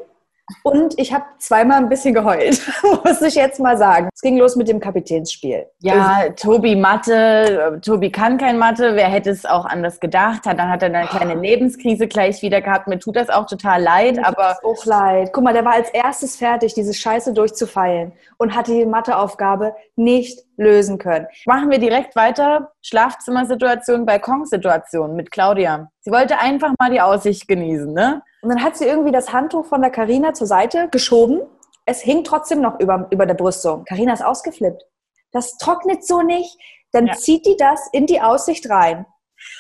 und 0.64 1.00
ich 1.00 1.14
habe 1.14 1.24
zweimal 1.40 1.78
ein 1.78 1.90
bisschen 1.90 2.14
geheult, 2.14 2.62
muss 3.06 3.22
ich 3.22 3.36
jetzt 3.36 3.60
mal 3.60 3.78
sagen. 3.78 4.10
Es 4.14 4.22
ging 4.22 4.38
los 4.38 4.56
mit 4.56 4.68
dem 4.68 4.80
Kapitänsspiel. 4.80 5.66
Ja, 5.80 6.30
Tobi 6.36 6.76
Mathe, 6.76 7.76
äh, 7.76 7.80
Tobi 7.80 8.12
kann 8.12 8.38
kein 8.38 8.58
Mathe, 8.58 8.96
wer 8.96 9.08
hätte 9.08 9.30
es 9.30 9.46
auch 9.46 9.66
anders 9.66 10.00
gedacht? 10.00 10.46
Hat, 10.46 10.60
dann 10.60 10.70
hat 10.70 10.84
er 10.84 10.94
eine 10.94 11.08
kleine 11.08 11.36
Lebenskrise 11.36 12.08
gleich 12.08 12.42
wieder 12.42 12.62
gehabt. 12.62 12.88
Mir 12.88 13.00
tut 13.00 13.16
das 13.16 13.30
auch 13.30 13.46
total 13.46 13.82
leid, 13.82 14.20
aber 14.24 14.58
Tut 14.62 14.80
auch 14.80 14.86
leid. 14.86 15.30
Guck 15.34 15.44
mal, 15.44 15.54
der 15.54 15.66
war 15.66 15.74
als 15.74 15.90
erstes 15.90 16.36
fertig, 16.36 16.74
diese 16.74 16.94
Scheiße 16.94 17.34
durchzufeilen 17.34 18.12
und 18.38 18.56
hatte 18.56 18.74
die 18.74 18.86
Matheaufgabe 18.86 19.76
nicht 19.96 20.40
lösen 20.58 20.98
können. 20.98 21.28
machen 21.46 21.70
wir 21.72 21.80
direkt 21.80 22.16
weiter. 22.16 22.72
Schlafzimmersituation, 22.82 24.06
Balkonsituation 24.06 25.16
mit 25.16 25.32
Claudia. 25.32 25.90
Sie 26.02 26.12
wollte 26.12 26.38
einfach 26.40 26.74
mal 26.80 26.92
die 26.92 27.02
Aussicht 27.02 27.48
genießen, 27.48 27.92
ne? 27.94 28.22
Und 28.42 28.50
dann 28.50 28.64
hat 28.64 28.76
sie 28.78 28.86
irgendwie 28.86 29.12
das 29.12 29.32
Handtuch 29.32 29.66
von 29.66 29.82
der 29.82 29.90
Karina 29.92 30.34
zur 30.34 30.48
Seite 30.48 30.90
geschoben. 30.92 31.42
Es 31.86 32.02
hing 32.02 32.24
trotzdem 32.24 32.62
noch 32.62 32.80
über, 32.80 33.08
über 33.10 33.26
der 33.26 33.34
Brüstung. 33.36 33.86
Karina 33.86 34.14
ist 34.14 34.24
ausgeflippt. 34.24 34.84
Das 35.32 35.58
trocknet 35.58 36.06
so 36.06 36.22
nicht. 36.22 36.58
Dann 36.92 37.08
Ja. 37.08 37.14
zieht 37.14 37.46
die 37.46 37.58
das 37.58 37.90
in 37.92 38.06
die 38.06 38.22
Aussicht 38.22 38.70
rein. 38.70 39.06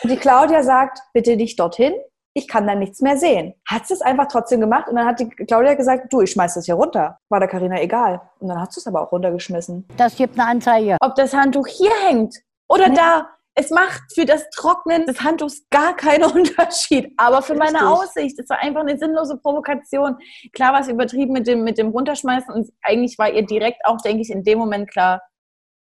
Und 0.03 0.11
die 0.11 0.17
Claudia 0.17 0.63
sagt, 0.63 0.99
bitte 1.13 1.35
nicht 1.35 1.59
dorthin. 1.59 1.93
Ich 2.35 2.47
kann 2.47 2.65
da 2.65 2.73
nichts 2.75 2.99
mehr 3.01 3.15
sehen. 3.17 3.53
Hat 3.67 3.85
sie 3.87 3.93
es 3.93 4.01
einfach 4.01 4.27
trotzdem 4.27 4.59
gemacht 4.59 4.87
und 4.89 4.95
dann 4.95 5.05
hat 5.05 5.19
die 5.19 5.29
Claudia 5.29 5.75
gesagt, 5.75 6.11
du, 6.11 6.21
ich 6.21 6.31
schmeiß 6.31 6.55
das 6.55 6.65
hier 6.65 6.75
runter. 6.75 7.19
War 7.29 7.39
der 7.39 7.47
Karina 7.49 7.79
egal. 7.81 8.21
Und 8.39 8.47
dann 8.49 8.59
hat 8.59 8.73
sie 8.73 8.79
es 8.79 8.87
aber 8.87 9.01
auch 9.01 9.11
runtergeschmissen. 9.11 9.87
Das 9.97 10.15
gibt 10.15 10.39
eine 10.39 10.49
Anzeige. 10.49 10.97
Ob 10.99 11.15
das 11.15 11.33
Handtuch 11.33 11.67
hier 11.67 11.91
hängt 12.07 12.35
oder 12.67 12.89
Nee. 12.89 12.95
da. 12.95 13.29
Es 13.55 13.69
macht 13.69 14.01
für 14.15 14.25
das 14.25 14.49
Trocknen 14.49 15.05
des 15.05 15.21
Handtuchs 15.21 15.61
gar 15.69 15.95
keinen 15.95 16.23
Unterschied. 16.31 17.13
Aber 17.17 17.43
für 17.43 17.53
meine 17.53 17.73
Richtig. 17.81 17.87
Aussicht, 17.87 18.39
es 18.39 18.49
war 18.49 18.57
einfach 18.63 18.81
eine 18.81 18.97
sinnlose 18.97 19.37
Provokation. 19.37 20.17
Klar 20.53 20.73
war 20.73 20.79
es 20.79 20.87
übertrieben 20.87 21.33
mit 21.33 21.45
dem, 21.45 21.63
mit 21.63 21.77
dem 21.77 21.89
Runterschmeißen 21.89 22.51
und 22.51 22.71
eigentlich 22.81 23.19
war 23.19 23.29
ihr 23.31 23.45
direkt 23.45 23.85
auch, 23.85 23.97
denke 23.97 24.23
ich, 24.23 24.31
in 24.31 24.43
dem 24.43 24.57
Moment 24.57 24.89
klar, 24.89 25.21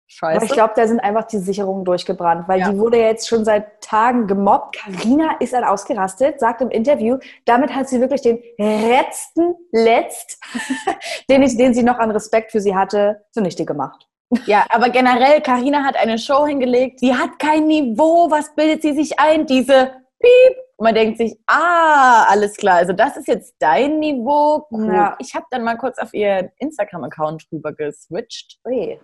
Scheiße. 0.07 0.37
Aber 0.37 0.45
ich 0.45 0.53
glaube, 0.53 0.75
da 0.77 0.87
sind 0.87 1.01
einfach 1.01 1.25
die 1.25 1.39
Sicherungen 1.39 1.85
durchgebrannt, 1.85 2.47
weil 2.47 2.61
Ja. 2.61 2.71
die 2.71 2.79
wurde 2.79 2.99
ja 3.01 3.07
jetzt 3.07 3.29
schon 3.29 3.45
seit 3.45 3.81
Tagen 3.83 4.27
gemobbt. 4.27 4.77
Carina 4.77 5.37
ist 5.41 5.53
dann 5.55 5.65
ausgerastet, 5.65 6.39
sagt 6.41 6.61
im 6.61 6.71
Interview, 6.71 7.19
damit 7.47 7.75
hat 7.75 7.89
sie 7.89 8.01
wirklich 8.01 8.23
den 8.23 8.43
letzten 8.61 9.55
Letzt, 9.73 10.39
den, 11.31 11.43
ich, 11.43 11.57
den 11.57 11.75
sie 11.75 11.83
noch 11.83 11.99
an 11.99 12.11
Respekt 12.11 12.53
für 12.53 12.61
sie 12.61 12.77
hatte, 12.77 13.25
zunichte 13.33 13.65
gemacht. 13.65 14.07
Ja, 14.47 14.67
aber 14.71 14.89
generell, 14.91 15.41
Karina 15.41 15.85
hat 15.85 15.97
eine 15.97 16.19
Show 16.19 16.47
hingelegt, 16.47 17.01
die 17.01 17.15
hat 17.15 17.39
kein 17.39 17.67
Niveau, 17.67 18.31
was 18.31 18.55
bildet 18.55 18.83
sie 18.83 18.93
sich 18.93 19.19
ein? 19.19 19.47
Diese 19.47 19.93
Piep. 20.21 20.57
Und 20.77 20.85
man 20.87 20.95
denkt 20.95 21.19
sich, 21.19 21.39
ah, 21.47 22.25
alles 22.29 22.57
klar, 22.57 22.77
also 22.77 22.93
das 22.93 23.17
ist 23.17 23.29
jetzt 23.29 23.55
dein 23.61 24.01
Niveau. 24.01 24.67
Cool. 24.73 24.93
Ja. 24.93 25.17
Ich 25.21 25.35
habe 25.35 25.47
dann 25.51 25.63
mal 25.63 25.77
kurz 25.77 25.99
auf 25.99 26.13
ihren 26.13 26.51
Instagram-Account 26.59 27.47
rüber 27.53 27.73
geswitcht 27.73 28.59
Ui. 28.67 28.99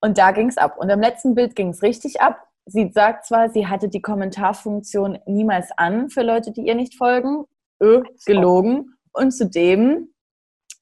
Und 0.00 0.18
da 0.18 0.32
ging 0.32 0.48
es 0.48 0.56
ab. 0.56 0.76
Und 0.78 0.90
am 0.90 1.00
letzten 1.00 1.34
Bild 1.34 1.54
ging 1.54 1.70
es 1.70 1.82
richtig 1.82 2.20
ab. 2.20 2.46
Sie 2.66 2.90
sagt 2.92 3.26
zwar, 3.26 3.50
sie 3.50 3.66
hatte 3.66 3.88
die 3.88 4.02
Kommentarfunktion 4.02 5.18
niemals 5.26 5.70
an 5.76 6.10
für 6.10 6.22
Leute, 6.22 6.52
die 6.52 6.66
ihr 6.66 6.74
nicht 6.74 6.96
folgen. 6.96 7.44
Ö, 7.82 8.02
gelogen. 8.26 8.94
Und 9.12 9.32
zudem 9.32 10.08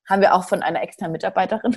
haben 0.08 0.22
wir 0.22 0.34
auch 0.34 0.44
von 0.44 0.62
einer 0.62 0.82
externen 0.82 1.12
Mitarbeiterin, 1.12 1.76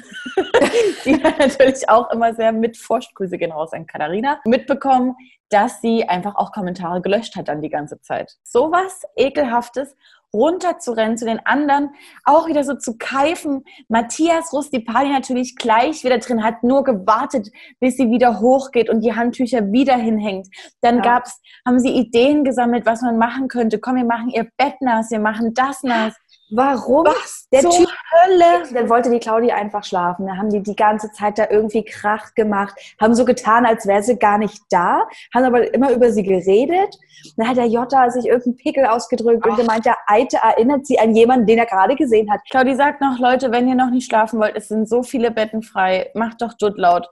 die 1.06 1.14
natürlich 1.18 1.90
auch 1.90 2.10
immer 2.12 2.34
sehr 2.34 2.52
mitforscht, 2.52 3.14
Grüße 3.16 3.38
gehen 3.38 3.52
raus 3.52 3.74
an 3.74 3.88
Katharina, 3.88 4.40
mitbekommen, 4.46 5.16
dass 5.50 5.82
sie 5.82 6.08
einfach 6.08 6.36
auch 6.36 6.52
Kommentare 6.52 7.02
gelöscht 7.02 7.36
hat 7.36 7.50
dann 7.50 7.62
die 7.62 7.70
ganze 7.70 8.00
Zeit. 8.02 8.38
Sowas 8.44 9.04
Ekelhaftes, 9.16 9.96
runterzurennen 10.34 11.18
zu 11.18 11.26
den 11.26 11.46
anderen, 11.46 11.90
auch 12.24 12.48
wieder 12.48 12.64
so 12.64 12.76
zu 12.76 12.98
keifen. 12.98 13.66
Matthias 13.90 14.54
Rustipali 14.54 15.10
natürlich 15.10 15.56
gleich 15.56 16.04
wieder 16.04 16.20
drin, 16.20 16.44
hat 16.44 16.64
nur 16.64 16.84
gewartet, 16.84 17.50
bis 17.80 17.98
sie 17.98 18.10
wieder 18.10 18.40
hochgeht 18.40 18.90
und 18.90 19.02
die 19.02 19.14
Handtücher 19.14 19.72
wieder 19.72 19.96
hinhängt. 19.96 20.48
Dann 20.82 20.98
Ja. 20.98 21.02
gab's, 21.02 21.42
haben 21.66 21.80
sie 21.80 21.92
Ideen 21.92 22.44
gesammelt, 22.44 22.86
was 22.86 23.02
man 23.02 23.18
machen 23.18 23.48
könnte. 23.48 23.80
Komm, 23.80 23.96
wir 23.98 24.06
machen 24.06 24.30
ihr 24.30 24.48
Bett 24.58 24.76
nass, 24.80 25.12
wir 25.12 25.20
machen 25.20 25.54
das 25.54 25.84
nass. 25.84 26.16
Warum? 26.54 27.06
Was 27.06 27.48
Der 27.52 27.62
Typ- 27.62 27.88
Hölle? 28.12 28.64
Dann 28.74 28.90
wollte 28.90 29.10
die 29.10 29.20
Claudia 29.20 29.56
einfach 29.56 29.84
schlafen. 29.84 30.28
Da 30.28 30.36
haben 30.36 30.50
die 30.50 30.62
die 30.62 30.76
ganze 30.76 31.12
Zeit 31.12 31.38
da 31.38 31.48
irgendwie 31.50 31.84
Krach 31.84 32.34
gemacht, 32.36 32.74
haben 33.00 33.16
so 33.16 33.24
getan, 33.26 33.66
als 33.66 33.88
wäre 33.88 34.04
sie 34.04 34.18
gar 34.20 34.38
nicht 34.38 34.62
da, 34.70 35.08
haben 35.34 35.46
aber 35.46 35.74
immer 35.74 35.92
über 35.92 36.12
sie 36.12 36.24
geredet. 36.24 36.98
Dann 37.38 37.48
hat 37.48 37.58
der 37.58 37.68
Jota 37.68 38.10
sich 38.10 38.26
irgendeinen 38.26 38.58
Pickel 38.58 38.86
ausgedrückt 38.86 39.46
und 39.46 39.54
Ach. 39.54 39.58
gemeint, 39.58 39.86
der 39.86 39.96
Eite 40.08 40.38
erinnert 40.38 40.86
sie 40.86 41.00
an 41.00 41.16
jemanden, 41.16 41.46
den 41.46 41.60
er 41.60 41.66
gerade 41.66 41.96
gesehen 41.96 42.32
hat. 42.32 42.42
Claudi 42.50 42.76
sagt 42.76 43.00
noch, 43.02 43.18
Leute, 43.20 43.52
wenn 43.52 43.68
ihr 43.68 43.76
noch 43.76 43.90
nicht 43.92 44.08
schlafen 44.08 44.40
wollt, 44.40 44.56
es 44.56 44.68
sind 44.68 44.90
so 44.90 45.04
viele 45.04 45.32
Betten 45.32 45.62
frei, 45.62 46.12
macht 46.16 46.42
doch 46.42 46.54
dort 46.60 46.78
laut. 46.78 47.08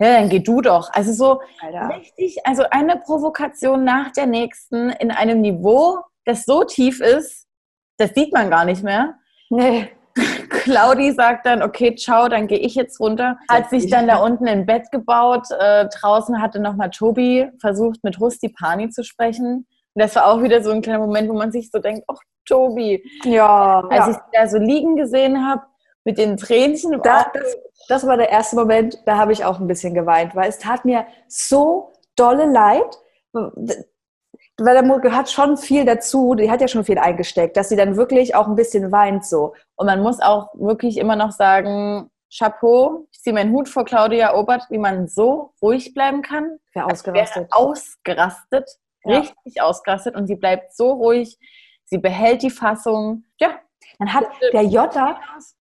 Ja, 0.00 0.18
dann 0.18 0.28
geh 0.28 0.40
du 0.40 0.60
doch. 0.60 0.90
Also 0.92 1.12
so 1.12 1.40
Alter. 1.62 1.96
richtig, 1.96 2.38
also 2.44 2.64
eine 2.70 2.96
Provokation 2.96 3.84
nach 3.84 4.10
der 4.12 4.26
nächsten 4.26 4.90
in 4.90 5.10
einem 5.10 5.40
Niveau, 5.40 5.98
das 6.24 6.44
so 6.44 6.64
tief 6.64 7.00
ist, 7.00 7.43
das 7.96 8.10
sieht 8.14 8.32
man 8.32 8.50
gar 8.50 8.64
nicht 8.64 8.82
mehr. 8.82 9.14
Nee. 9.50 9.88
Claudi 10.48 11.12
sagt 11.12 11.46
dann, 11.46 11.62
okay, 11.62 11.94
ciao, 11.96 12.28
dann 12.28 12.46
gehe 12.46 12.58
ich 12.58 12.74
jetzt 12.74 13.00
runter. 13.00 13.36
Hat 13.48 13.70
sich 13.70 13.90
dann 13.90 14.06
da 14.06 14.18
unten 14.18 14.46
ein 14.46 14.64
Bett 14.66 14.90
gebaut. 14.92 15.48
Äh, 15.58 15.88
draußen 15.88 16.40
hatte 16.40 16.60
nochmal 16.60 16.90
Tobi 16.90 17.50
versucht, 17.60 18.04
mit 18.04 18.20
Rusti 18.20 18.48
Pani 18.48 18.90
zu 18.90 19.02
sprechen. 19.02 19.66
Und 19.94 20.02
das 20.02 20.14
war 20.14 20.26
auch 20.26 20.42
wieder 20.42 20.62
so 20.62 20.70
ein 20.70 20.82
kleiner 20.82 21.00
Moment, 21.00 21.28
wo 21.28 21.34
man 21.34 21.52
sich 21.52 21.70
so 21.70 21.78
denkt, 21.78 22.04
ach, 22.06 22.18
Tobi. 22.46 23.02
Ja. 23.24 23.80
Als 23.90 24.08
ich 24.08 24.14
sie 24.14 24.30
da 24.32 24.48
so 24.48 24.58
liegen 24.58 24.96
gesehen 24.96 25.46
habe, 25.46 25.62
mit 26.04 26.18
den 26.18 26.36
Tränchen 26.36 27.00
Da, 27.02 27.26
das, 27.32 27.56
das 27.88 28.06
war 28.06 28.16
der 28.16 28.28
erste 28.30 28.56
Moment, 28.56 28.98
da 29.06 29.16
habe 29.16 29.32
ich 29.32 29.44
auch 29.44 29.58
ein 29.58 29.66
bisschen 29.66 29.94
geweint, 29.94 30.34
weil 30.34 30.48
es 30.48 30.58
tat 30.58 30.84
mir 30.84 31.06
so 31.28 31.92
dolle 32.16 32.46
leid. 32.46 32.98
Weil 34.58 34.74
der 34.74 34.84
Mutter 34.84 35.10
hat 35.14 35.28
schon 35.30 35.56
viel 35.56 35.84
dazu, 35.84 36.34
die 36.36 36.50
hat 36.50 36.60
ja 36.60 36.68
schon 36.68 36.84
viel 36.84 36.98
eingesteckt, 36.98 37.56
dass 37.56 37.68
sie 37.68 37.76
dann 37.76 37.96
wirklich 37.96 38.34
auch 38.36 38.46
ein 38.46 38.54
bisschen 38.54 38.92
weint 38.92 39.24
so. 39.26 39.54
Und 39.74 39.86
man 39.86 40.00
muss 40.00 40.20
auch 40.20 40.48
wirklich 40.54 40.96
immer 40.98 41.16
noch 41.16 41.32
sagen, 41.32 42.08
Chapeau, 42.36 43.06
ich 43.12 43.20
ziehe 43.20 43.34
meinen 43.34 43.52
Hut 43.52 43.68
vor 43.68 43.84
Claudia 43.84 44.34
Obert, 44.36 44.64
wie 44.70 44.78
man 44.78 45.08
so 45.08 45.52
ruhig 45.60 45.92
bleiben 45.94 46.22
kann. 46.22 46.58
Wer 46.72 46.84
Als 46.86 47.00
ausgerastet. 47.00 47.36
wäre 47.36 47.48
ausgerastet, 47.52 48.70
Ja. 49.04 49.18
richtig 49.18 49.60
ausgerastet 49.60 50.14
und 50.16 50.26
sie 50.26 50.36
bleibt 50.36 50.74
so 50.74 50.92
ruhig, 50.92 51.36
sie 51.84 51.98
behält 51.98 52.42
die 52.42 52.50
Fassung. 52.50 53.24
Ja, 53.40 53.54
Dann 53.98 54.12
hat 54.14 54.24
der 54.52 54.62
Jota 54.62 55.18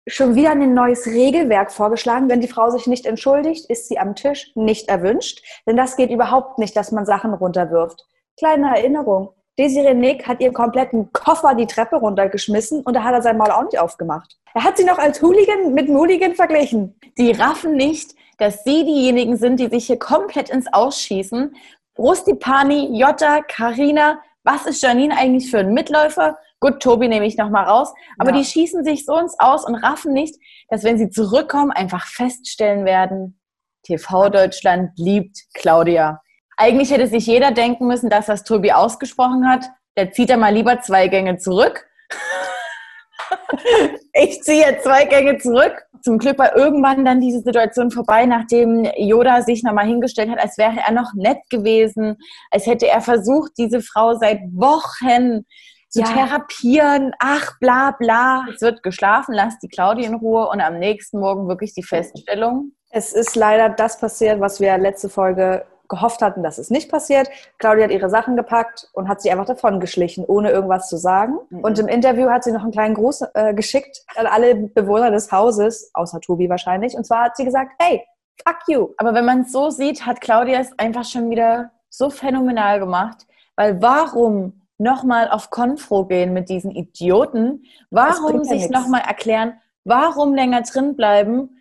schon 0.06 0.34
wieder 0.34 0.50
ein 0.52 0.74
neues 0.74 1.06
Regelwerk 1.06 1.70
vorgeschlagen. 1.72 2.28
Wenn 2.28 2.40
die 2.40 2.48
Frau 2.48 2.70
sich 2.70 2.86
nicht 2.86 3.04
entschuldigt, 3.06 3.68
ist 3.70 3.88
sie 3.88 3.98
am 3.98 4.14
Tisch 4.14 4.50
nicht 4.54 4.88
erwünscht. 4.88 5.42
Denn 5.66 5.76
das 5.76 5.96
geht 5.96 6.10
überhaupt 6.10 6.58
nicht, 6.58 6.74
dass 6.76 6.90
man 6.92 7.04
Sachen 7.06 7.32
runterwirft. 7.34 8.06
Kleine 8.38 8.76
Erinnerung. 8.76 9.30
Desiree 9.58 9.94
Nick 9.94 10.28
hat 10.28 10.40
ihren 10.40 10.54
kompletten 10.54 11.12
Koffer 11.12 11.54
die 11.56 11.66
Treppe 11.66 11.96
runtergeschmissen 11.96 12.82
und 12.82 12.94
da 12.94 13.02
hat 13.02 13.12
er 13.14 13.22
sein 13.22 13.36
Maul 13.36 13.50
auch 13.50 13.64
nicht 13.64 13.78
aufgemacht. 13.78 14.36
Er 14.54 14.62
hat 14.62 14.76
sie 14.76 14.84
noch 14.84 14.98
als 14.98 15.20
Hooligan 15.20 15.74
mit 15.74 15.88
einem 15.88 15.96
Hooligan 15.98 16.34
verglichen. 16.34 16.94
die 17.18 17.32
raffen 17.32 17.72
nicht, 17.74 18.14
dass 18.38 18.62
sie 18.62 18.84
diejenigen 18.84 19.36
sind, 19.36 19.58
die 19.58 19.66
sich 19.66 19.86
hier 19.86 19.98
komplett 19.98 20.48
ins 20.50 20.72
Ausschießen. 20.72 21.56
Rustipani, 21.98 22.96
Jota, 22.96 23.40
Karina, 23.42 24.20
was 24.44 24.66
ist 24.66 24.80
Janine 24.82 25.16
eigentlich 25.16 25.50
für 25.50 25.58
ein 25.58 25.74
Mitläufer? 25.74 26.38
Gut, 26.60 26.80
Tobi 26.80 27.08
nehme 27.08 27.26
ich 27.26 27.36
nochmal 27.36 27.64
raus. 27.64 27.92
Aber 28.18 28.30
Ja. 28.30 28.36
die 28.36 28.44
schießen 28.44 28.84
sich 28.84 29.04
so 29.04 29.16
ins 29.16 29.34
Aus 29.40 29.64
und 29.66 29.74
raffen 29.74 30.12
nicht, 30.12 30.36
dass 30.68 30.84
wenn 30.84 30.98
sie 30.98 31.10
zurückkommen, 31.10 31.72
einfach 31.72 32.06
feststellen 32.06 32.84
werden, 32.84 33.40
TV 33.82 34.28
Deutschland 34.28 34.90
liebt 34.96 35.36
Claudia. 35.54 36.20
Eigentlich 36.60 36.90
hätte 36.90 37.06
sich 37.06 37.24
jeder 37.26 37.52
denken 37.52 37.86
müssen, 37.86 38.10
dass 38.10 38.26
das 38.26 38.42
Tobi 38.42 38.72
ausgesprochen 38.72 39.48
hat. 39.48 39.64
Der 39.96 40.10
zieht 40.10 40.28
er 40.28 40.36
mal 40.36 40.52
lieber 40.52 40.80
zwei 40.80 41.06
Gänge 41.06 41.38
zurück. 41.38 41.86
ich 44.12 44.42
ziehe 44.42 44.66
jetzt 44.66 44.82
zwei 44.82 45.04
Gänge 45.04 45.38
zurück. 45.38 45.84
Zum 46.02 46.18
Glück 46.18 46.36
war 46.38 46.56
irgendwann 46.56 47.04
dann 47.04 47.20
diese 47.20 47.40
Situation 47.42 47.92
vorbei, 47.92 48.26
nachdem 48.26 48.84
Yoda 48.96 49.42
sich 49.42 49.62
nochmal 49.62 49.86
hingestellt 49.86 50.30
hat, 50.30 50.40
als 50.40 50.58
wäre 50.58 50.78
er 50.84 50.92
noch 50.92 51.14
nett 51.14 51.38
gewesen, 51.48 52.16
als 52.50 52.66
hätte 52.66 52.88
er 52.88 53.02
versucht, 53.02 53.52
diese 53.56 53.80
Frau 53.80 54.16
seit 54.16 54.40
Wochen 54.52 55.44
zu 55.90 56.00
Ja. 56.00 56.06
therapieren. 56.06 57.12
Ach, 57.20 57.52
bla 57.60 57.92
bla. 57.92 58.46
Es 58.52 58.60
wird 58.62 58.82
geschlafen, 58.82 59.32
lasst 59.32 59.62
die 59.62 59.68
Claudia 59.68 60.08
in 60.08 60.14
Ruhe 60.14 60.48
und 60.48 60.60
am 60.60 60.78
nächsten 60.80 61.20
Morgen 61.20 61.46
wirklich 61.48 61.72
die 61.72 61.84
Feststellung. 61.84 62.72
Es 62.90 63.12
ist 63.12 63.36
leider 63.36 63.68
das 63.68 64.00
passiert, 64.00 64.40
was 64.40 64.58
wir 64.60 64.76
letzte 64.78 65.08
Folge 65.08 65.64
gehofft 65.88 66.22
hatten, 66.22 66.42
dass 66.42 66.58
es 66.58 66.70
nicht 66.70 66.90
passiert. 66.90 67.28
Claudia 67.58 67.84
hat 67.84 67.90
ihre 67.90 68.10
Sachen 68.10 68.36
gepackt 68.36 68.88
und 68.92 69.08
hat 69.08 69.20
sie 69.20 69.30
einfach 69.30 69.46
davon 69.46 69.80
geschlichen, 69.80 70.24
ohne 70.26 70.50
irgendwas 70.50 70.88
zu 70.88 70.96
sagen. 70.96 71.38
Mhm. 71.50 71.60
Und 71.60 71.78
im 71.78 71.88
Interview 71.88 72.28
hat 72.28 72.44
sie 72.44 72.52
noch 72.52 72.62
einen 72.62 72.72
kleinen 72.72 72.94
Gruß 72.94 73.24
äh, 73.34 73.54
geschickt 73.54 74.02
an 74.16 74.26
alle 74.26 74.54
Bewohner 74.54 75.10
des 75.10 75.32
Hauses, 75.32 75.90
außer 75.94 76.20
Tobi 76.20 76.48
wahrscheinlich. 76.48 76.94
Und 76.94 77.04
zwar 77.04 77.24
hat 77.24 77.36
sie 77.36 77.44
gesagt, 77.44 77.72
hey, 77.78 78.04
fuck 78.46 78.58
you. 78.68 78.88
Aber 78.98 79.14
wenn 79.14 79.24
man 79.24 79.42
es 79.42 79.52
so 79.52 79.70
sieht, 79.70 80.06
hat 80.06 80.20
Claudia 80.20 80.60
es 80.60 80.78
einfach 80.78 81.04
schon 81.04 81.30
wieder 81.30 81.70
so 81.88 82.10
phänomenal 82.10 82.78
gemacht. 82.78 83.26
Weil 83.56 83.80
warum 83.82 84.62
nochmal 84.78 85.28
auf 85.30 85.50
Konfro 85.50 86.04
gehen 86.06 86.32
mit 86.32 86.48
diesen 86.48 86.70
Idioten? 86.70 87.64
Warum 87.90 88.38
ja 88.38 88.44
sich 88.44 88.70
nochmal 88.70 89.02
erklären? 89.06 89.54
Warum 89.84 90.34
länger 90.34 90.62
drin 90.62 90.96
bleiben? 90.96 91.57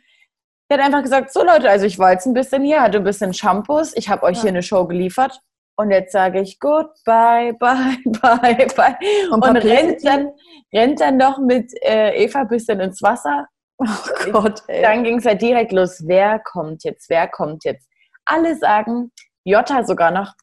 Er 0.69 0.77
hat 0.77 0.85
einfach 0.85 1.03
gesagt, 1.03 1.31
so 1.31 1.43
Leute, 1.43 1.69
also 1.69 1.85
ich 1.85 1.97
war 1.97 2.11
jetzt 2.11 2.25
ein 2.25 2.33
bisschen 2.33 2.63
hier, 2.63 2.81
hatte 2.81 2.97
ein 2.97 3.03
bisschen 3.03 3.33
Shampoos, 3.33 3.93
ich 3.95 4.09
habe 4.09 4.23
euch 4.23 4.37
Ja. 4.37 4.41
hier 4.43 4.49
eine 4.51 4.63
Show 4.63 4.85
geliefert 4.85 5.39
und 5.77 5.91
jetzt 5.91 6.11
sage 6.11 6.41
ich 6.41 6.59
goodbye, 6.59 7.53
bye, 7.59 7.97
bye, 8.21 8.67
bye. 8.75 8.95
Und, 9.31 9.43
Und 9.47 9.57
rennt, 9.57 10.03
dann, 10.05 10.31
rennt 10.73 10.99
dann 10.99 11.17
noch 11.17 11.39
mit 11.39 11.71
äh, 11.83 12.21
Eva 12.23 12.41
ein 12.41 12.47
bisschen 12.49 12.79
ins 12.81 13.01
Wasser 13.01 13.47
Oh 13.79 13.85
Gott, 14.31 14.63
ey. 14.67 14.81
dann 14.81 15.03
ging 15.03 15.19
es 15.19 15.25
halt 15.25 15.41
direkt 15.41 15.71
los. 15.71 16.01
Wer 16.07 16.39
kommt 16.39 16.83
jetzt? 16.83 17.09
Wer 17.09 17.27
kommt 17.27 17.63
jetzt? 17.63 17.87
Alle 18.25 18.55
sagen, 18.57 19.11
Jota 19.45 19.83
sogar 19.85 20.09
noch, 20.11 20.33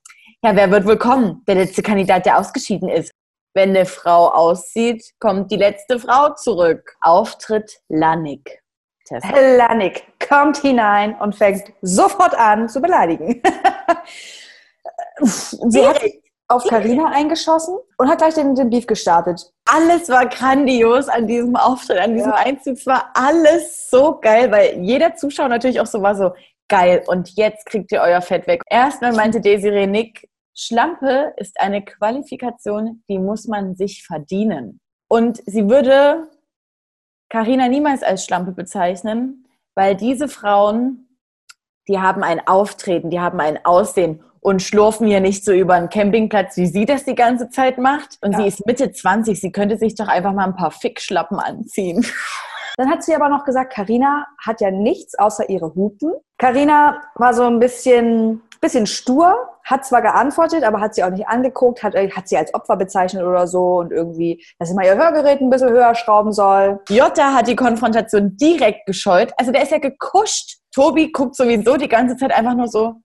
ja, 0.43 0.54
wer 0.54 0.71
wird 0.71 0.87
wohl 0.87 0.99
kommen? 0.99 1.43
Der 1.49 1.57
letzte 1.57 1.83
Kandidat, 1.83 2.26
der 2.26 2.38
ausgeschieden 2.38 2.88
ist. 2.88 3.11
Wenn 3.54 3.71
eine 3.71 3.87
Frau 3.87 4.28
aussieht, 4.31 5.04
kommt 5.21 5.50
die 5.50 5.57
letzte 5.57 5.99
Frau 5.99 6.35
zurück. 6.35 6.95
Auftritt 7.00 7.78
Lannik. 7.88 8.61
Tessa. 9.04 9.28
Lanik 9.56 10.04
kommt 10.26 10.58
hinein 10.58 11.14
und 11.16 11.34
fängt 11.34 11.73
sofort 11.82 12.34
an 12.34 12.68
zu 12.68 12.80
beleidigen. 12.80 13.42
sie 15.20 15.87
hat 15.87 16.00
auf 16.49 16.64
Karina 16.64 17.11
eingeschossen 17.11 17.76
und 17.99 18.08
hat 18.08 18.18
gleich 18.18 18.34
den, 18.34 18.54
den 18.54 18.70
Beef 18.70 18.87
gestartet. 18.87 19.50
Alles 19.68 20.08
war 20.08 20.26
grandios 20.26 21.08
an 21.08 21.26
diesem 21.26 21.56
Auftritt, 21.56 21.99
an 21.99 22.14
diesem 22.14 22.30
Ja. 22.30 22.37
Einzug. 22.37 22.75
Es 22.75 22.87
war 22.87 23.11
alles 23.14 23.88
so 23.90 24.18
geil, 24.20 24.50
weil 24.50 24.78
jeder 24.80 25.14
Zuschauer 25.16 25.49
natürlich 25.49 25.80
auch 25.80 25.87
so 25.87 26.02
war 26.02 26.14
so, 26.14 26.32
geil, 26.68 27.02
und 27.06 27.37
jetzt 27.37 27.66
kriegt 27.66 27.92
ihr 27.92 28.00
euer 28.00 28.20
Fett 28.20 28.46
weg. 28.46 28.62
Erstmal 28.68 29.12
meinte 29.12 29.40
Desiree 29.40 29.87
Nick, 29.87 30.28
Schlampe 30.56 31.34
ist 31.37 31.61
eine 31.61 31.84
Qualifikation, 31.84 33.02
die 33.08 33.18
muss 33.18 33.46
man 33.46 33.75
sich 33.75 34.04
verdienen. 34.06 34.80
Und 35.08 35.42
sie 35.46 35.68
würde 35.68 36.28
Karina 37.28 37.69
niemals 37.69 38.02
als 38.02 38.25
Schlampe 38.25 38.52
bezeichnen, 38.52 39.47
weil 39.75 39.97
diese 39.97 40.28
Frauen 40.28 41.04
die 41.88 42.00
haben 42.00 42.23
ein 42.23 42.47
Auftreten, 42.47 43.11
die 43.11 43.21
haben 43.21 43.40
ein 43.40 43.64
Aussehen 43.64 44.23
und 44.40 44.62
schlurfen 44.62 45.07
hier 45.07 45.21
nicht 45.21 45.45
so 45.45 45.52
über 45.52 45.75
einen 45.75 45.88
Campingplatz, 45.88 46.57
wie 46.57 46.66
sie 46.66 46.87
das 46.87 47.04
die 47.04 47.14
ganze 47.14 47.49
Zeit 47.50 47.78
macht. 47.78 48.19
Und 48.23 48.33
Ja. 48.33 48.38
sie 48.40 48.47
ist 48.49 48.66
Mitte 48.66 48.93
20, 48.93 49.40
sie 49.40 49.52
könnte 49.52 49.76
sich 49.78 49.95
doch 49.95 50.09
einfach 50.09 50.33
mal 50.33 50.45
ein 50.45 50.57
paar 50.57 50.71
Fickschlappen 50.71 51.38
anziehen. 51.38 52.04
Dann 52.76 52.90
hat 52.90 53.04
sie 53.04 53.14
aber 53.14 53.28
noch 53.28 53.45
gesagt, 53.45 53.73
Karina 53.73 54.26
hat 54.45 54.61
ja 54.61 54.71
nichts 54.71 55.16
außer 55.19 55.49
ihre 55.49 55.75
Hupen. 55.75 56.12
Karina 56.38 57.00
war 57.14 57.33
so 57.33 57.45
ein 57.45 57.61
bisschen, 57.61 58.43
bisschen 58.61 58.87
stur, 58.87 59.37
hat 59.64 59.85
zwar 59.85 60.02
geantwortet, 60.02 60.62
aber 60.62 60.80
hat 60.80 60.94
sie 60.94 61.02
auch 61.02 61.11
nicht 61.11 61.26
angeguckt, 61.26 61.83
hat, 61.83 61.94
hat 61.94 62.28
sie 62.28 62.37
als 62.37 62.52
Opfer 62.54 62.76
bezeichnet 62.76 63.25
oder 63.25 63.47
so 63.47 63.78
und 63.78 63.92
irgendwie, 63.92 64.44
dass 64.59 64.68
sie 64.68 64.75
mal 64.75 64.85
ihr 64.85 64.97
Hörgerät 64.97 65.40
ein 65.40 65.50
bisschen 65.50 65.71
höher 65.71 65.94
schrauben 65.94 66.33
soll. 66.33 66.80
Jutta 66.88 67.35
hat 67.35 67.49
die 67.49 67.56
Konfrontation 67.56 68.37
direkt 68.37 68.87
gescheut. 68.87 69.33
Also 69.37 69.52
der 69.52 69.62
ist 69.62 69.73
ja 69.73 69.78
gekuscht. 69.78 70.59
Tobi 70.75 71.11
guckt 71.12 71.37
sowieso 71.37 71.76
die 71.76 71.88
ganze 71.88 72.16
Zeit 72.16 72.33
einfach 72.33 72.54
nur 72.54 72.68
so, 72.68 72.97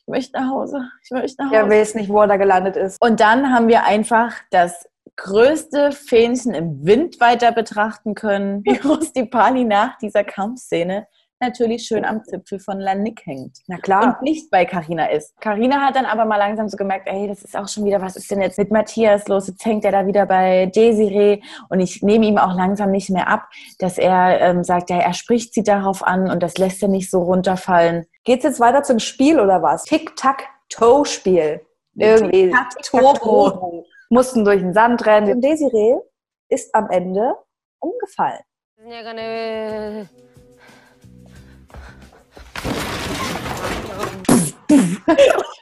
ich 0.00 0.06
möchte 0.08 0.40
nach 0.40 0.50
Hause, 0.50 0.80
ich 1.04 1.10
möchte 1.10 1.42
nach 1.42 1.50
Hause. 1.50 1.56
Er 1.56 1.70
weiß 1.70 1.94
nicht, 1.94 2.08
wo 2.08 2.20
er 2.22 2.26
da 2.26 2.36
gelandet 2.36 2.76
ist. 2.76 2.96
Und 3.00 3.20
dann 3.20 3.52
haben 3.52 3.68
wir 3.68 3.84
einfach 3.84 4.34
das 4.50 4.86
größte 5.16 5.92
Fähnchen 5.92 6.54
im 6.54 6.86
Wind 6.86 7.20
weiter 7.20 7.52
betrachten 7.52 8.14
können, 8.14 8.62
wie 8.64 8.78
Rusty 8.78 9.26
Pali 9.26 9.64
nach 9.64 9.98
dieser 9.98 10.24
Kampfszene 10.24 11.06
natürlich 11.40 11.84
schön 11.84 12.04
am 12.04 12.24
Zipfel 12.24 12.58
von 12.58 12.80
Lanik 12.80 13.24
hängt. 13.24 13.58
Na 13.66 13.78
klar. 13.78 14.18
Und 14.18 14.22
nicht 14.22 14.50
bei 14.50 14.64
Carina 14.64 15.06
ist. 15.06 15.38
Carina 15.40 15.80
hat 15.80 15.96
dann 15.96 16.04
aber 16.04 16.24
mal 16.24 16.36
langsam 16.36 16.68
so 16.68 16.76
gemerkt, 16.76 17.08
ey, 17.08 17.28
das 17.28 17.42
ist 17.42 17.56
auch 17.56 17.68
schon 17.68 17.84
wieder, 17.84 18.00
was 18.00 18.16
ist 18.16 18.30
denn 18.30 18.40
jetzt 18.40 18.58
mit 18.58 18.70
Matthias 18.70 19.28
los? 19.28 19.46
Jetzt 19.48 19.64
hängt 19.64 19.84
er 19.84 19.92
da 19.92 20.06
wieder 20.06 20.26
bei 20.26 20.66
Desiree 20.66 21.40
und 21.68 21.80
ich 21.80 22.02
nehme 22.02 22.26
ihm 22.26 22.38
auch 22.38 22.54
langsam 22.54 22.90
nicht 22.90 23.10
mehr 23.10 23.28
ab, 23.28 23.48
dass 23.78 23.98
er 23.98 24.40
ähm, 24.40 24.64
sagt, 24.64 24.90
ja, 24.90 24.98
er 24.98 25.14
spricht 25.14 25.54
sie 25.54 25.62
darauf 25.62 26.02
an 26.02 26.30
und 26.30 26.42
das 26.42 26.58
lässt 26.58 26.82
er 26.82 26.88
nicht 26.88 27.10
so 27.10 27.22
runterfallen. 27.22 28.06
Geht's 28.24 28.44
jetzt 28.44 28.60
weiter 28.60 28.82
zum 28.82 28.98
Spiel 28.98 29.40
oder 29.40 29.62
was? 29.62 29.84
Tic-Tac-Toe-Spiel. 29.84 31.60
Irgendwie. 31.94 32.50
Tic-Tac-Toe. 32.50 33.84
Mussten 34.10 34.44
durch 34.44 34.60
den 34.60 34.72
Sand 34.72 35.04
rennen. 35.06 35.34
Und 35.34 35.42
Desiree 35.42 35.96
ist 36.48 36.74
am 36.74 36.90
Ende 36.90 37.34
umgefallen. 37.80 38.40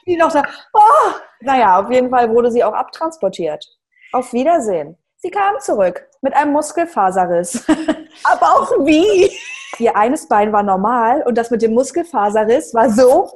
Die 0.05 0.17
noch 0.17 0.31
da, 0.31 0.43
oh! 0.73 1.11
Naja, 1.41 1.79
auf 1.79 1.91
jeden 1.91 2.09
Fall 2.09 2.29
wurde 2.29 2.51
sie 2.51 2.63
auch 2.63 2.73
abtransportiert. 2.73 3.65
Auf 4.11 4.33
Wiedersehen. 4.33 4.97
Sie 5.17 5.31
kam 5.31 5.59
zurück 5.59 6.07
mit 6.21 6.35
einem 6.35 6.53
Muskelfaserriss. 6.53 7.65
Aber 8.23 8.45
auch 8.45 8.71
wie? 8.85 9.31
Ihr 9.79 9.95
eines 9.95 10.27
Bein 10.27 10.51
war 10.53 10.63
normal 10.63 11.23
und 11.25 11.37
das 11.37 11.51
mit 11.51 11.61
dem 11.61 11.73
Muskelfaserriss 11.73 12.73
war 12.73 12.89
so, 12.89 13.31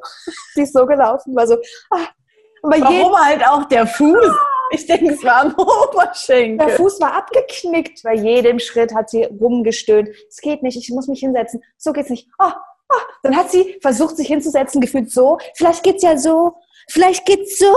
sie 0.54 0.64
ist 0.64 0.74
so 0.74 0.86
gelaufen, 0.86 1.36
war 1.36 1.48
so, 1.48 1.58
ah. 1.92 2.08
Jedem, 2.64 2.84
Warum 2.84 3.16
halt 3.16 3.48
auch 3.48 3.66
der 3.66 3.88
Fuß? 3.88 4.36
Ich 4.74 4.86
denke, 4.86 5.14
es 5.14 5.24
war 5.24 5.42
am 5.42 5.56
Oberschenkel. 5.56 6.66
der 6.66 6.76
Fuß 6.78 7.02
war 7.02 7.16
abgeknickt. 7.16 8.04
Bei 8.04 8.14
jedem 8.14 8.60
Schritt 8.60 8.94
hat 8.94 9.10
sie 9.10 9.24
rumgestöhnt. 9.24 10.10
Es 10.30 10.38
geht 10.38 10.64
nicht, 10.64 10.78
ich 10.78 10.90
muss 10.92 11.08
mich 11.08 11.20
hinsetzen. 11.20 11.64
So 11.78 11.92
geht's 11.92 12.10
nicht. 12.10 12.30
Oh, 12.40 12.52
oh. 12.92 13.00
Dann 13.24 13.36
hat 13.36 13.52
sie 13.52 13.78
versucht, 13.82 14.18
sich 14.18 14.28
hinzusetzen, 14.28 14.82
gefühlt 14.82 15.12
so. 15.12 15.38
Vielleicht 15.56 15.84
geht's 15.84 16.04
ja 16.04 16.18
so. 16.18 16.56
Vielleicht 16.90 17.26
geht's 17.26 17.58
so. 17.58 17.74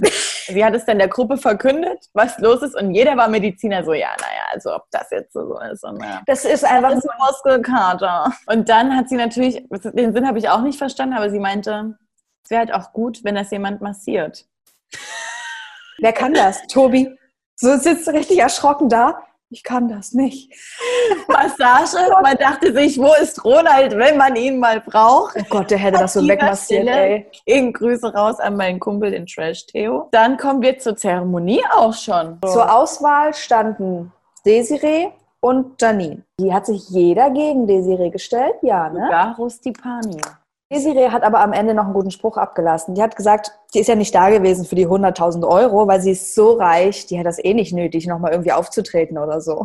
Sie 0.46 0.64
hat 0.64 0.74
es 0.74 0.84
dann 0.84 0.98
der 0.98 1.08
Gruppe 1.08 1.36
verkündet, 1.36 2.06
was 2.14 2.38
los 2.38 2.62
ist, 2.62 2.74
und 2.74 2.94
jeder 2.94 3.16
war 3.16 3.28
Mediziner 3.28 3.84
so, 3.84 3.92
ja, 3.92 4.08
naja, 4.18 4.42
also 4.52 4.74
ob 4.74 4.84
das 4.90 5.10
jetzt 5.10 5.32
so 5.32 5.58
ist. 5.60 5.84
Und, 5.84 6.02
ja. 6.02 6.22
Das 6.26 6.44
ist 6.44 6.64
einfach 6.64 6.90
Das 6.90 7.04
ist 7.04 7.10
ein 7.10 7.18
Muskelkater. 7.18 8.32
Und 8.46 8.68
dann 8.68 8.96
hat 8.96 9.08
sie 9.08 9.16
natürlich, 9.16 9.62
den 9.70 10.12
Sinn 10.12 10.26
habe 10.26 10.38
ich 10.38 10.48
auch 10.48 10.62
nicht 10.62 10.78
verstanden, 10.78 11.16
aber 11.16 11.30
sie 11.30 11.38
meinte, 11.38 11.96
es 12.44 12.50
wäre 12.50 12.60
halt 12.60 12.74
auch 12.74 12.92
gut, 12.92 13.22
wenn 13.24 13.34
das 13.34 13.50
jemand 13.50 13.80
massiert. 13.80 14.46
Wer 15.98 16.12
kann 16.12 16.34
das? 16.34 16.66
Tobi. 16.66 17.16
So 17.56 17.76
sitzt 17.76 18.08
richtig 18.08 18.38
erschrocken 18.38 18.88
da. 18.88 19.22
Ich 19.52 19.64
kann 19.64 19.88
das 19.88 20.12
nicht. 20.12 20.52
Massage, 21.28 21.96
man 22.22 22.36
dachte 22.36 22.72
sich, 22.72 22.98
wo 22.98 23.12
ist 23.20 23.44
Ronald, 23.44 23.98
wenn 23.98 24.16
man 24.16 24.36
ihn 24.36 24.60
mal 24.60 24.80
braucht? 24.80 25.36
Oh 25.36 25.44
Gott, 25.50 25.72
der 25.72 25.78
hätte 25.78 25.98
das 25.98 26.12
so 26.12 26.26
wegmassiert, 26.26 26.86
ey. 26.86 27.26
Gehen 27.46 27.72
Grüße 27.72 28.14
raus 28.14 28.38
an 28.38 28.56
meinen 28.56 28.78
Kumpel, 28.78 29.10
den 29.10 29.26
Trash 29.26 29.66
Theo. 29.66 30.08
Dann 30.12 30.36
kommen 30.36 30.62
wir 30.62 30.78
zur 30.78 30.96
Zeremonie 30.96 31.62
auch 31.72 31.92
schon. 31.92 32.38
Zur 32.46 32.72
Auswahl 32.72 33.34
standen 33.34 34.12
Desiree 34.46 35.08
und 35.40 35.82
Janine. 35.82 36.22
Die 36.38 36.54
hat 36.54 36.66
sich 36.66 36.88
jeder 36.88 37.30
gegen 37.30 37.66
Desiree 37.66 38.10
gestellt, 38.10 38.54
ja, 38.62 38.88
ne? 38.88 39.00
Sogar 39.02 39.36
Rustipani. 39.36 40.20
Desiree 40.72 41.10
hat 41.10 41.24
aber 41.24 41.40
am 41.40 41.52
Ende 41.52 41.74
noch 41.74 41.84
einen 41.84 41.94
guten 41.94 42.12
Spruch 42.12 42.36
abgelassen. 42.36 42.94
Die 42.94 43.02
hat 43.02 43.16
gesagt, 43.16 43.52
die 43.74 43.80
ist 43.80 43.88
ja 43.88 43.96
nicht 43.96 44.14
da 44.14 44.30
gewesen 44.30 44.64
für 44.64 44.76
die 44.76 44.86
100.000 44.86 45.46
Euro, 45.46 45.88
weil 45.88 46.00
sie 46.00 46.12
ist 46.12 46.34
so 46.34 46.52
reich, 46.52 47.06
die 47.06 47.18
hat 47.18 47.26
das 47.26 47.42
eh 47.42 47.54
nicht 47.54 47.72
nötig, 47.72 48.06
nochmal 48.06 48.30
irgendwie 48.32 48.52
aufzutreten 48.52 49.18
oder 49.18 49.40
so. 49.40 49.64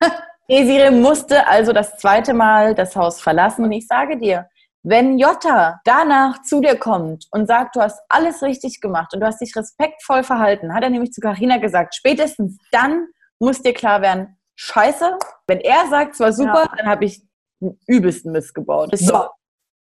Desiree 0.50 0.90
musste 0.90 1.46
also 1.46 1.72
das 1.74 1.98
zweite 1.98 2.32
Mal 2.32 2.74
das 2.74 2.96
Haus 2.96 3.20
verlassen 3.20 3.64
und 3.64 3.72
ich 3.72 3.86
sage 3.86 4.16
dir, 4.16 4.48
wenn 4.82 5.18
Jota 5.18 5.80
danach 5.84 6.40
zu 6.42 6.60
dir 6.62 6.78
kommt 6.78 7.26
und 7.32 7.46
sagt, 7.46 7.76
du 7.76 7.80
hast 7.82 8.00
alles 8.08 8.42
richtig 8.42 8.80
gemacht 8.80 9.12
und 9.12 9.20
du 9.20 9.26
hast 9.26 9.42
dich 9.42 9.54
respektvoll 9.54 10.22
verhalten, 10.22 10.72
hat 10.72 10.82
er 10.82 10.88
nämlich 10.88 11.12
zu 11.12 11.20
Carina 11.20 11.58
gesagt, 11.58 11.94
spätestens 11.94 12.56
dann 12.70 13.08
muss 13.38 13.60
dir 13.60 13.74
klar 13.74 14.00
werden, 14.00 14.38
scheiße, 14.54 15.18
wenn 15.46 15.60
er 15.60 15.86
sagt, 15.90 16.14
es 16.14 16.20
war 16.20 16.32
super, 16.32 16.62
Ja. 16.64 16.72
dann 16.78 16.86
habe 16.86 17.04
ich 17.04 17.22
den 17.60 17.78
übelsten 17.86 18.32
Mist 18.32 18.54
gebaut. 18.54 18.96
So, 18.96 19.26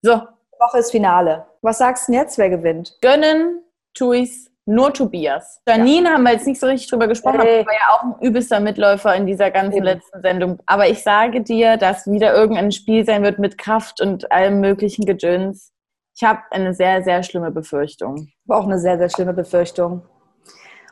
So, 0.02 0.22
Woche 0.60 0.78
ist 0.78 0.90
Finale. 0.90 1.46
Was 1.62 1.78
sagst 1.78 2.08
du 2.08 2.12
denn 2.12 2.20
jetzt, 2.22 2.38
wer 2.38 2.50
gewinnt? 2.50 2.96
gönnen 3.00 3.62
tue 3.94 4.18
ich's 4.18 4.50
nur 4.68 4.92
Tobias. 4.92 5.60
Janine 5.68 6.10
haben 6.10 6.24
wir 6.24 6.32
jetzt 6.32 6.46
nicht 6.46 6.58
so 6.60 6.66
richtig 6.66 6.90
drüber 6.90 7.06
gesprochen, 7.06 7.38
Nee. 7.40 7.60
aber 7.60 7.66
war 7.66 7.74
ja 7.74 7.88
auch 7.90 8.02
ein 8.02 8.14
übelster 8.20 8.58
Mitläufer 8.58 9.14
in 9.14 9.24
dieser 9.26 9.50
ganzen 9.52 9.76
Eben. 9.76 9.84
letzten 9.84 10.20
Sendung. 10.22 10.58
Aber 10.66 10.88
ich 10.88 11.02
sage 11.04 11.40
dir, 11.40 11.76
dass 11.76 12.06
wieder 12.10 12.34
irgendein 12.34 12.72
Spiel 12.72 13.04
sein 13.06 13.22
wird 13.22 13.38
mit 13.38 13.58
Kraft 13.58 14.00
und 14.00 14.30
allem 14.32 14.60
möglichen 14.60 15.04
Gedöns. 15.06 15.72
Ich 16.16 16.24
habe 16.24 16.40
eine 16.50 16.74
sehr, 16.74 17.02
sehr 17.04 17.22
schlimme 17.22 17.52
Befürchtung. 17.52 18.28
War 18.44 18.58
auch 18.58 18.64
eine 18.64 18.78
sehr, 18.80 18.98
sehr 18.98 19.08
schlimme 19.08 19.34
Befürchtung. 19.34 20.02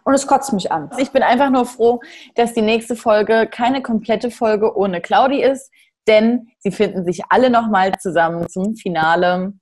Und 0.04 0.14
es 0.14 0.26
kotzt 0.26 0.52
mich 0.52 0.70
an. 0.70 0.90
Ich 0.98 1.10
bin 1.12 1.22
einfach 1.22 1.50
nur 1.50 1.64
froh, 1.64 2.00
dass 2.36 2.52
die 2.52 2.62
nächste 2.62 2.94
Folge 2.94 3.48
keine 3.50 3.82
komplette 3.82 4.30
Folge 4.30 4.76
ohne 4.76 5.00
Claudi 5.00 5.42
ist, 5.42 5.72
denn 6.06 6.48
sie 6.58 6.70
finden 6.70 7.04
sich 7.04 7.22
alle 7.30 7.50
nochmal 7.50 7.92
zusammen 7.98 8.48
zum 8.48 8.76
Finale. 8.76 9.54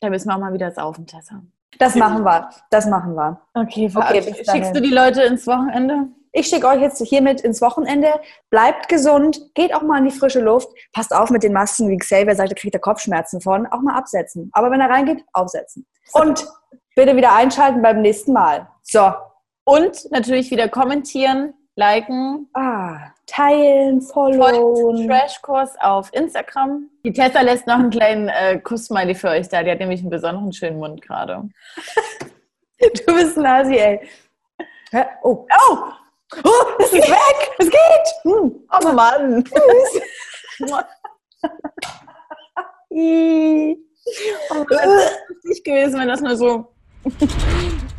Da 0.00 0.10
müssen 0.10 0.28
wir 0.28 0.36
auch 0.36 0.40
mal 0.40 0.52
wieder 0.52 0.70
saufen, 0.70 1.06
Tessa. 1.06 1.42
Das 1.78 1.94
machen 1.94 2.24
wir. 2.24 2.48
Das 2.70 2.86
machen 2.86 3.14
wir. 3.14 3.40
Okay, 3.54 3.90
Okay, 3.94 4.22
schickst 4.50 4.74
du 4.74 4.80
die 4.80 4.90
Leute 4.90 5.22
ins 5.22 5.46
Wochenende? 5.46 6.08
Ich 6.32 6.46
schicke 6.46 6.68
euch 6.68 6.80
jetzt 6.80 7.02
hiermit 7.02 7.40
ins 7.40 7.60
Wochenende. 7.62 8.08
Bleibt 8.50 8.88
gesund, 8.88 9.40
geht 9.54 9.74
auch 9.74 9.82
mal 9.82 9.98
in 9.98 10.04
die 10.04 10.10
frische 10.10 10.40
Luft. 10.40 10.68
Passt 10.92 11.14
auf 11.14 11.30
mit 11.30 11.42
den 11.42 11.52
Masken, 11.52 11.88
wie 11.88 11.96
Xavier 11.96 12.34
sagte, 12.34 12.54
kriegt 12.54 12.74
er 12.74 12.80
Kopfschmerzen 12.80 13.40
von. 13.40 13.66
Auch 13.66 13.80
mal 13.80 13.96
absetzen. 13.96 14.50
Aber 14.52 14.70
wenn 14.70 14.80
er 14.80 14.90
reingeht, 14.90 15.24
aufsetzen. 15.32 15.86
Und 16.12 16.46
bitte 16.94 17.16
wieder 17.16 17.34
einschalten 17.34 17.82
beim 17.82 18.02
nächsten 18.02 18.32
Mal. 18.32 18.68
So. 18.82 19.12
Und 19.64 20.10
natürlich 20.10 20.50
wieder 20.50 20.68
kommentieren, 20.68 21.54
liken, 21.76 22.48
Ah, 22.54 22.77
teilen, 23.28 24.00
folgt 24.00 24.36
followen. 24.36 25.06
Trashkurs 25.08 25.76
auf 25.80 26.10
Instagram. 26.12 26.88
Die 27.04 27.12
Tessa 27.12 27.42
lässt 27.42 27.66
noch 27.66 27.78
einen 27.78 27.90
kleinen 27.90 28.28
äh, 28.28 28.58
Kuss-Smiley 28.58 29.14
für 29.14 29.28
euch 29.28 29.48
da. 29.48 29.62
Die 29.62 29.70
hat 29.70 29.78
nämlich 29.78 30.00
einen 30.00 30.10
besonderen 30.10 30.52
schönen 30.52 30.78
Mund 30.78 31.00
gerade. 31.02 31.48
Du 32.80 33.12
bist 33.12 33.36
ein 33.36 33.42
Nasi, 33.42 33.76
ey. 33.76 34.08
Hä? 34.92 35.04
Oh. 35.24 35.48
Oh! 35.50 35.78
oh, 36.44 36.66
es 36.78 36.92
ist 36.92 37.08
weg. 37.08 37.50
Es 37.58 37.68
geht. 37.68 38.08
Hm. 38.22 38.54
Oh 38.70 38.92
Mann! 38.92 39.44
oh, 44.50 44.64
das 44.68 44.80
wäre 44.80 45.10
lustig 45.28 45.64
gewesen, 45.64 45.98
wenn 45.98 46.06
das 46.08 46.20
nur 46.20 46.36
so 46.36 46.72